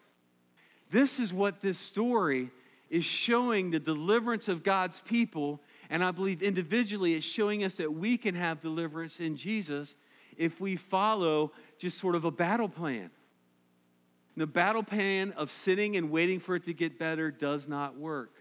This 0.90 1.18
is 1.18 1.32
what 1.32 1.60
this 1.60 1.78
story 1.78 2.50
is 2.90 3.04
showing 3.04 3.70
the 3.70 3.80
deliverance 3.80 4.48
of 4.48 4.62
God's 4.62 5.00
people. 5.00 5.60
And 5.90 6.04
I 6.04 6.10
believe 6.10 6.42
individually 6.42 7.14
it's 7.14 7.26
showing 7.26 7.64
us 7.64 7.74
that 7.74 7.92
we 7.92 8.16
can 8.16 8.34
have 8.34 8.60
deliverance 8.60 9.20
in 9.20 9.36
Jesus 9.36 9.96
if 10.36 10.60
we 10.60 10.76
follow 10.76 11.52
just 11.78 11.98
sort 11.98 12.14
of 12.14 12.24
a 12.24 12.30
battle 12.30 12.68
plan. 12.68 13.10
The 14.36 14.46
battle 14.46 14.82
plan 14.82 15.32
of 15.32 15.50
sitting 15.50 15.96
and 15.96 16.10
waiting 16.10 16.40
for 16.40 16.56
it 16.56 16.64
to 16.64 16.74
get 16.74 16.98
better 16.98 17.30
does 17.30 17.66
not 17.66 17.96
work. 17.96 18.34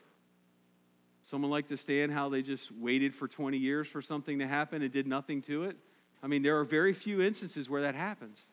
Someone 1.26 1.50
like 1.50 1.70
to 1.70 1.78
stand 1.78 2.12
how 2.12 2.30
they 2.30 2.44
just 2.44 2.72
waited 2.72 3.16
for 3.16 3.28
20 3.28 3.58
years 3.58 3.88
for 3.88 4.00
something 4.00 4.38
to 4.40 4.48
happen 4.48 4.84
and 4.84 4.94
did 4.94 5.08
nothing 5.08 5.42
to 5.42 5.64
it? 5.64 5.76
I 6.22 6.28
mean, 6.28 6.44
there 6.44 6.60
are 6.60 6.64
very 6.64 6.94
few 6.94 7.20
instances 7.20 7.68
where 7.68 7.82
that 7.82 7.96
happens. 7.96 8.44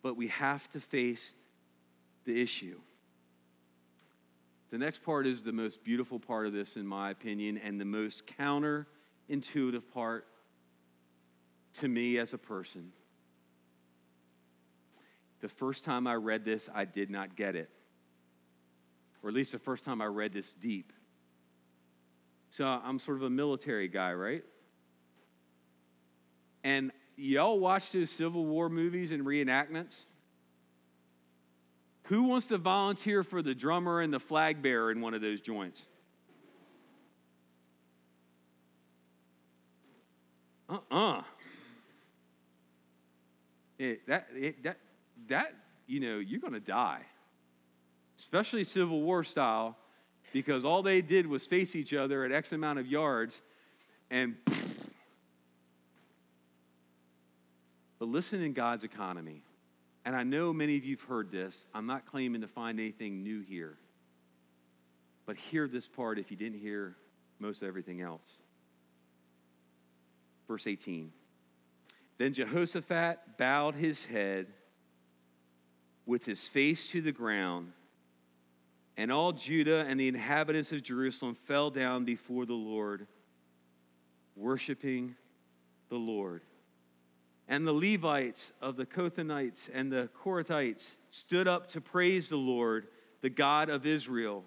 But 0.00 0.16
we 0.16 0.28
have 0.28 0.68
to 0.70 0.80
face 0.80 1.34
the 2.24 2.40
issue. 2.40 2.78
The 4.70 4.78
next 4.78 5.02
part 5.02 5.26
is 5.26 5.42
the 5.42 5.50
most 5.50 5.82
beautiful 5.82 6.20
part 6.20 6.46
of 6.46 6.52
this, 6.52 6.76
in 6.76 6.86
my 6.86 7.10
opinion, 7.10 7.58
and 7.58 7.80
the 7.80 7.84
most 7.84 8.28
counterintuitive 8.38 9.82
part 9.92 10.24
to 11.74 11.88
me 11.88 12.18
as 12.18 12.32
a 12.32 12.38
person. 12.38 12.92
The 15.40 15.48
first 15.48 15.82
time 15.82 16.06
I 16.06 16.14
read 16.14 16.44
this, 16.44 16.68
I 16.72 16.84
did 16.84 17.10
not 17.10 17.34
get 17.34 17.56
it. 17.56 17.70
Or 19.20 19.30
at 19.30 19.34
least 19.34 19.50
the 19.50 19.58
first 19.58 19.84
time 19.84 20.00
I 20.00 20.06
read 20.06 20.32
this 20.32 20.52
deep. 20.52 20.92
So 22.50 22.64
I'm 22.64 22.98
sort 22.98 23.18
of 23.18 23.24
a 23.24 23.30
military 23.30 23.88
guy, 23.88 24.12
right? 24.14 24.44
And 26.64 26.90
y'all 27.16 27.58
watch 27.58 27.92
those 27.92 28.10
Civil 28.10 28.44
War 28.44 28.68
movies 28.68 29.10
and 29.10 29.24
reenactments? 29.24 29.94
Who 32.04 32.24
wants 32.24 32.46
to 32.48 32.58
volunteer 32.58 33.22
for 33.22 33.42
the 33.42 33.54
drummer 33.54 34.00
and 34.00 34.12
the 34.12 34.20
flag 34.20 34.62
bearer 34.62 34.90
in 34.90 35.00
one 35.00 35.14
of 35.14 35.20
those 35.20 35.40
joints? 35.40 35.86
Uh 40.68 40.78
uh-uh. 40.90 41.18
uh 41.18 41.22
that, 44.06 44.28
that, 44.62 44.78
that, 45.28 45.54
you 45.86 46.00
know, 46.00 46.18
you're 46.18 46.40
going 46.40 46.54
to 46.54 46.60
die, 46.60 47.02
especially 48.18 48.64
Civil 48.64 49.02
War 49.02 49.22
style, 49.22 49.76
because 50.36 50.66
all 50.66 50.82
they 50.82 51.00
did 51.00 51.26
was 51.26 51.46
face 51.46 51.74
each 51.74 51.94
other 51.94 52.22
at 52.22 52.30
X 52.30 52.52
amount 52.52 52.78
of 52.78 52.86
yards 52.86 53.40
and. 54.10 54.36
But 57.98 58.08
listen 58.08 58.42
in 58.42 58.52
God's 58.52 58.84
economy. 58.84 59.40
And 60.04 60.14
I 60.14 60.22
know 60.22 60.52
many 60.52 60.76
of 60.76 60.84
you 60.84 60.96
have 60.96 61.08
heard 61.08 61.32
this. 61.32 61.64
I'm 61.74 61.86
not 61.86 62.04
claiming 62.04 62.42
to 62.42 62.46
find 62.46 62.78
anything 62.78 63.22
new 63.22 63.40
here. 63.40 63.78
But 65.24 65.36
hear 65.36 65.66
this 65.66 65.88
part 65.88 66.18
if 66.18 66.30
you 66.30 66.36
didn't 66.36 66.58
hear 66.58 66.94
most 67.38 67.62
everything 67.62 68.02
else. 68.02 68.36
Verse 70.46 70.66
18. 70.66 71.10
Then 72.18 72.34
Jehoshaphat 72.34 73.38
bowed 73.38 73.76
his 73.76 74.04
head 74.04 74.48
with 76.04 76.26
his 76.26 76.46
face 76.46 76.90
to 76.90 77.00
the 77.00 77.12
ground, 77.12 77.72
and 78.96 79.12
all 79.12 79.32
Judah 79.32 79.84
and 79.88 80.00
the 80.00 80.08
inhabitants 80.08 80.72
of 80.72 80.82
Jerusalem 80.82 81.34
fell 81.34 81.70
down 81.70 82.04
before 82.04 82.46
the 82.46 82.54
Lord, 82.54 83.06
worshiping 84.34 85.14
the 85.88 85.96
Lord. 85.96 86.42
And 87.48 87.66
the 87.66 87.72
Levites 87.72 88.52
of 88.60 88.76
the 88.76 88.86
Kohathite 88.86 89.70
and 89.72 89.92
the 89.92 90.08
Korahites 90.22 90.96
stood 91.10 91.46
up 91.46 91.68
to 91.68 91.80
praise 91.80 92.28
the 92.28 92.36
Lord, 92.36 92.88
the 93.20 93.30
God 93.30 93.68
of 93.68 93.86
Israel, 93.86 94.44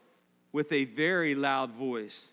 with 0.51 0.71
a 0.71 0.85
very 0.85 1.35
loud 1.35 1.71
voice. 1.71 2.29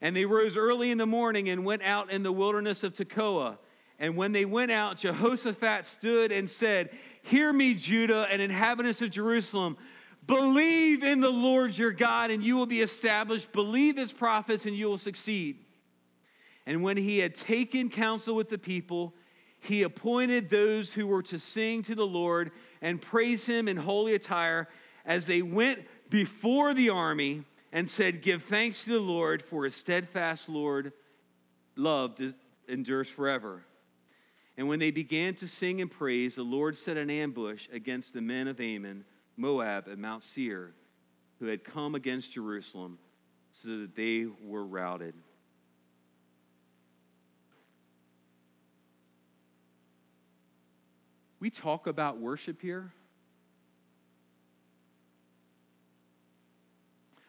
And 0.00 0.14
they 0.14 0.26
rose 0.26 0.56
early 0.56 0.90
in 0.90 0.98
the 0.98 1.06
morning 1.06 1.48
and 1.48 1.64
went 1.64 1.82
out 1.82 2.12
in 2.12 2.22
the 2.22 2.30
wilderness 2.30 2.84
of 2.84 2.92
Tekoa. 2.92 3.58
And 3.98 4.16
when 4.16 4.30
they 4.30 4.44
went 4.44 4.70
out, 4.70 4.98
Jehoshaphat 4.98 5.84
stood 5.84 6.30
and 6.30 6.48
said, 6.48 6.90
Hear 7.22 7.52
me, 7.52 7.74
Judah 7.74 8.28
and 8.30 8.40
inhabitants 8.40 9.02
of 9.02 9.10
Jerusalem. 9.10 9.76
Believe 10.28 11.02
in 11.02 11.20
the 11.20 11.30
Lord 11.30 11.76
your 11.76 11.90
God, 11.90 12.30
and 12.30 12.44
you 12.44 12.54
will 12.54 12.66
be 12.66 12.82
established. 12.82 13.50
Believe 13.50 13.96
his 13.96 14.12
prophets, 14.12 14.66
and 14.66 14.76
you 14.76 14.86
will 14.86 14.98
succeed. 14.98 15.64
And 16.66 16.82
when 16.82 16.98
he 16.98 17.18
had 17.18 17.34
taken 17.34 17.88
counsel 17.88 18.36
with 18.36 18.50
the 18.50 18.58
people, 18.58 19.14
he 19.58 19.82
appointed 19.82 20.50
those 20.50 20.92
who 20.92 21.06
were 21.06 21.22
to 21.22 21.38
sing 21.38 21.82
to 21.84 21.94
the 21.94 22.06
Lord 22.06 22.50
and 22.82 23.00
praise 23.00 23.46
him 23.46 23.68
in 23.68 23.78
holy 23.78 24.14
attire 24.14 24.68
as 25.06 25.26
they 25.26 25.40
went 25.40 25.80
before 26.10 26.74
the 26.74 26.90
army 26.90 27.44
and 27.72 27.88
said, 27.88 28.20
Give 28.20 28.42
thanks 28.42 28.84
to 28.84 28.90
the 28.90 29.00
Lord, 29.00 29.42
for 29.42 29.64
his 29.64 29.74
steadfast 29.74 30.50
Lord 30.50 30.92
love 31.74 32.20
endures 32.68 33.08
forever. 33.08 33.64
And 34.58 34.68
when 34.68 34.78
they 34.78 34.90
began 34.90 35.34
to 35.36 35.48
sing 35.48 35.80
and 35.80 35.90
praise, 35.90 36.34
the 36.34 36.42
Lord 36.42 36.76
set 36.76 36.98
an 36.98 37.08
ambush 37.08 37.66
against 37.72 38.12
the 38.12 38.20
men 38.20 38.46
of 38.46 38.60
Ammon, 38.60 39.06
Moab, 39.38 39.86
and 39.86 40.02
Mount 40.02 40.22
Seir, 40.22 40.74
who 41.38 41.46
had 41.46 41.62
come 41.62 41.94
against 41.94 42.32
Jerusalem, 42.32 42.98
so 43.52 43.68
that 43.78 43.94
they 43.94 44.26
were 44.42 44.66
routed. 44.66 45.14
We 51.40 51.50
talk 51.50 51.86
about 51.86 52.18
worship 52.18 52.60
here. 52.60 52.92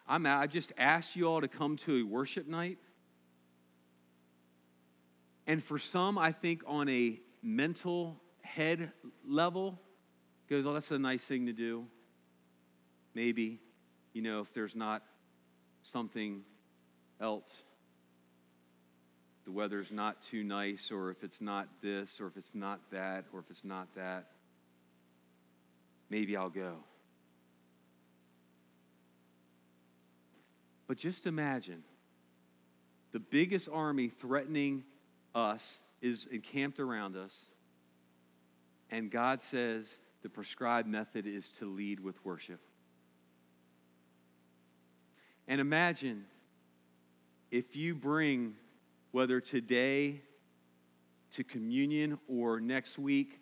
I'm, 0.08 0.26
I 0.26 0.48
just 0.48 0.74
asked 0.80 1.16
you 1.16 1.26
all 1.26 1.42
to 1.42 1.48
come 1.48 1.78
to 1.78 1.98
a 1.98 2.04
worship 2.04 2.48
night. 2.48 2.80
And 5.46 5.64
for 5.64 5.78
some, 5.78 6.18
I 6.18 6.32
think 6.32 6.64
on 6.66 6.90
a 6.90 7.20
mental 7.44 8.20
head 8.42 8.92
level, 9.28 9.80
goes, 10.50 10.66
oh, 10.66 10.74
that's 10.74 10.90
a 10.90 10.98
nice 10.98 11.24
thing 11.24 11.46
to 11.46 11.54
do. 11.54 11.86
Maybe, 13.14 13.60
you 14.14 14.22
know, 14.22 14.42
if 14.42 14.54
there's 14.54 14.76
not 14.76 15.04
something 15.82 16.44
else, 17.20 17.64
the 19.46 19.52
weather's 19.52 19.92
not 19.92 20.22
too 20.22 20.44
nice, 20.44 20.92
or 20.92 21.10
if 21.10 21.24
it's 21.24 21.42
not 21.42 21.68
this, 21.82 22.20
or 22.22 22.28
if 22.28 22.38
it's 22.38 22.54
not 22.54 22.80
that, 22.92 23.26
or 23.34 23.40
if 23.40 23.50
it's 23.50 23.64
not 23.64 23.88
that, 23.96 24.28
maybe 26.10 26.38
I'll 26.38 26.50
go. 26.50 26.76
But 30.88 30.98
just 30.98 31.26
imagine 31.26 31.84
the 33.12 33.20
biggest 33.20 33.70
army 33.72 34.10
threatening 34.10 34.84
us 35.34 35.80
is 36.02 36.28
encamped 36.32 36.80
around 36.80 37.16
us, 37.16 37.46
and 38.92 39.10
God 39.10 39.42
says 39.42 39.98
the 40.22 40.30
prescribed 40.30 40.88
method 40.88 41.26
is 41.26 41.52
to 41.54 41.66
lead 41.66 42.00
with 42.00 42.24
worship. 42.24 42.60
And 45.50 45.60
imagine 45.60 46.24
if 47.52 47.76
you 47.76 47.94
bring, 47.94 48.54
whether 49.12 49.42
today 49.42 50.22
to 51.34 51.44
communion 51.44 52.18
or 52.30 52.62
next 52.62 52.98
week 52.98 53.42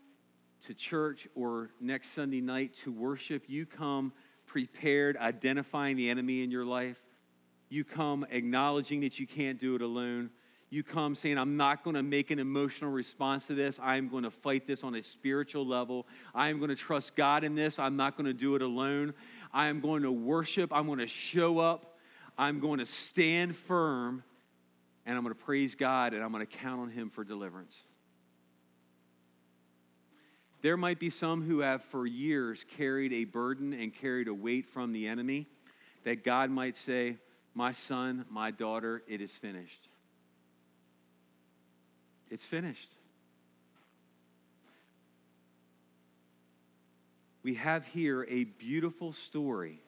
to 0.63 0.73
church 0.73 1.27
or 1.35 1.69
next 1.79 2.13
Sunday 2.13 2.41
night 2.41 2.73
to 2.73 2.91
worship, 2.91 3.43
you 3.47 3.67
come 3.67 4.11
prepared, 4.47 5.15
identifying 5.17 5.95
the 5.95 6.09
enemy 6.09 6.41
in 6.41 6.49
your 6.49 6.65
life 6.65 6.97
you 7.69 7.83
come 7.83 8.25
acknowledging 8.29 9.01
that 9.01 9.19
you 9.19 9.27
can't 9.27 9.59
do 9.59 9.75
it 9.75 9.81
alone. 9.81 10.29
You 10.69 10.83
come 10.83 11.15
saying, 11.15 11.37
I'm 11.37 11.55
not 11.55 11.83
going 11.83 11.95
to 11.95 12.03
make 12.03 12.29
an 12.31 12.39
emotional 12.39 12.91
response 12.91 13.47
to 13.47 13.55
this. 13.55 13.79
I'm 13.81 14.09
going 14.09 14.23
to 14.23 14.31
fight 14.31 14.67
this 14.67 14.83
on 14.83 14.95
a 14.95 15.03
spiritual 15.03 15.65
level. 15.65 16.07
I 16.35 16.49
am 16.49 16.57
going 16.57 16.69
to 16.69 16.75
trust 16.75 17.15
God 17.15 17.43
in 17.43 17.55
this. 17.55 17.79
I'm 17.79 17.95
not 17.95 18.17
going 18.17 18.25
to 18.25 18.33
do 18.33 18.55
it 18.55 18.61
alone. 18.61 19.13
I 19.53 19.67
am 19.67 19.79
going 19.79 20.03
to 20.03 20.11
worship. 20.11 20.73
I'm 20.73 20.85
going 20.85 20.99
to 20.99 21.07
show 21.07 21.59
up. 21.59 21.96
I'm 22.37 22.59
going 22.59 22.79
to 22.79 22.85
stand 22.85 23.55
firm. 23.55 24.23
And 25.07 25.15
I'm 25.15 25.23
going 25.23 25.33
to 25.33 25.41
praise 25.41 25.73
God 25.73 26.13
and 26.13 26.21
I'm 26.21 26.33
going 26.33 26.45
to 26.45 26.57
count 26.57 26.81
on 26.81 26.89
Him 26.89 27.09
for 27.09 27.23
deliverance. 27.23 27.77
There 30.61 30.75
might 30.75 30.99
be 30.99 31.09
some 31.09 31.43
who 31.43 31.59
have 31.59 31.81
for 31.81 32.05
years 32.05 32.65
carried 32.75 33.13
a 33.13 33.23
burden 33.23 33.71
and 33.71 33.93
carried 33.93 34.27
a 34.27 34.33
weight 34.33 34.65
from 34.65 34.91
the 34.91 35.07
enemy 35.07 35.47
that 36.03 36.25
God 36.25 36.49
might 36.49 36.75
say, 36.75 37.19
my 37.53 37.71
son, 37.71 38.25
my 38.29 38.51
daughter, 38.51 39.01
it 39.07 39.21
is 39.21 39.31
finished. 39.31 39.87
It's 42.29 42.43
finished. 42.43 42.91
We 47.43 47.53
have 47.53 47.87
here 47.87 48.25
a 48.29 48.43
beautiful 48.43 49.13
story 49.13 49.79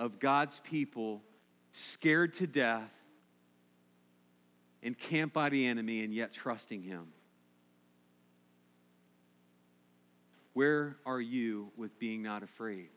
of 0.00 0.18
God's 0.18 0.58
people 0.64 1.22
scared 1.72 2.32
to 2.34 2.46
death, 2.46 2.90
encamped 4.82 5.34
by 5.34 5.48
the 5.48 5.66
enemy, 5.66 6.04
and 6.04 6.14
yet 6.14 6.32
trusting 6.32 6.82
Him. 6.82 7.06
Where 10.52 10.96
are 11.06 11.20
you 11.20 11.70
with 11.76 11.98
being 11.98 12.22
not 12.22 12.42
afraid? 12.42 12.90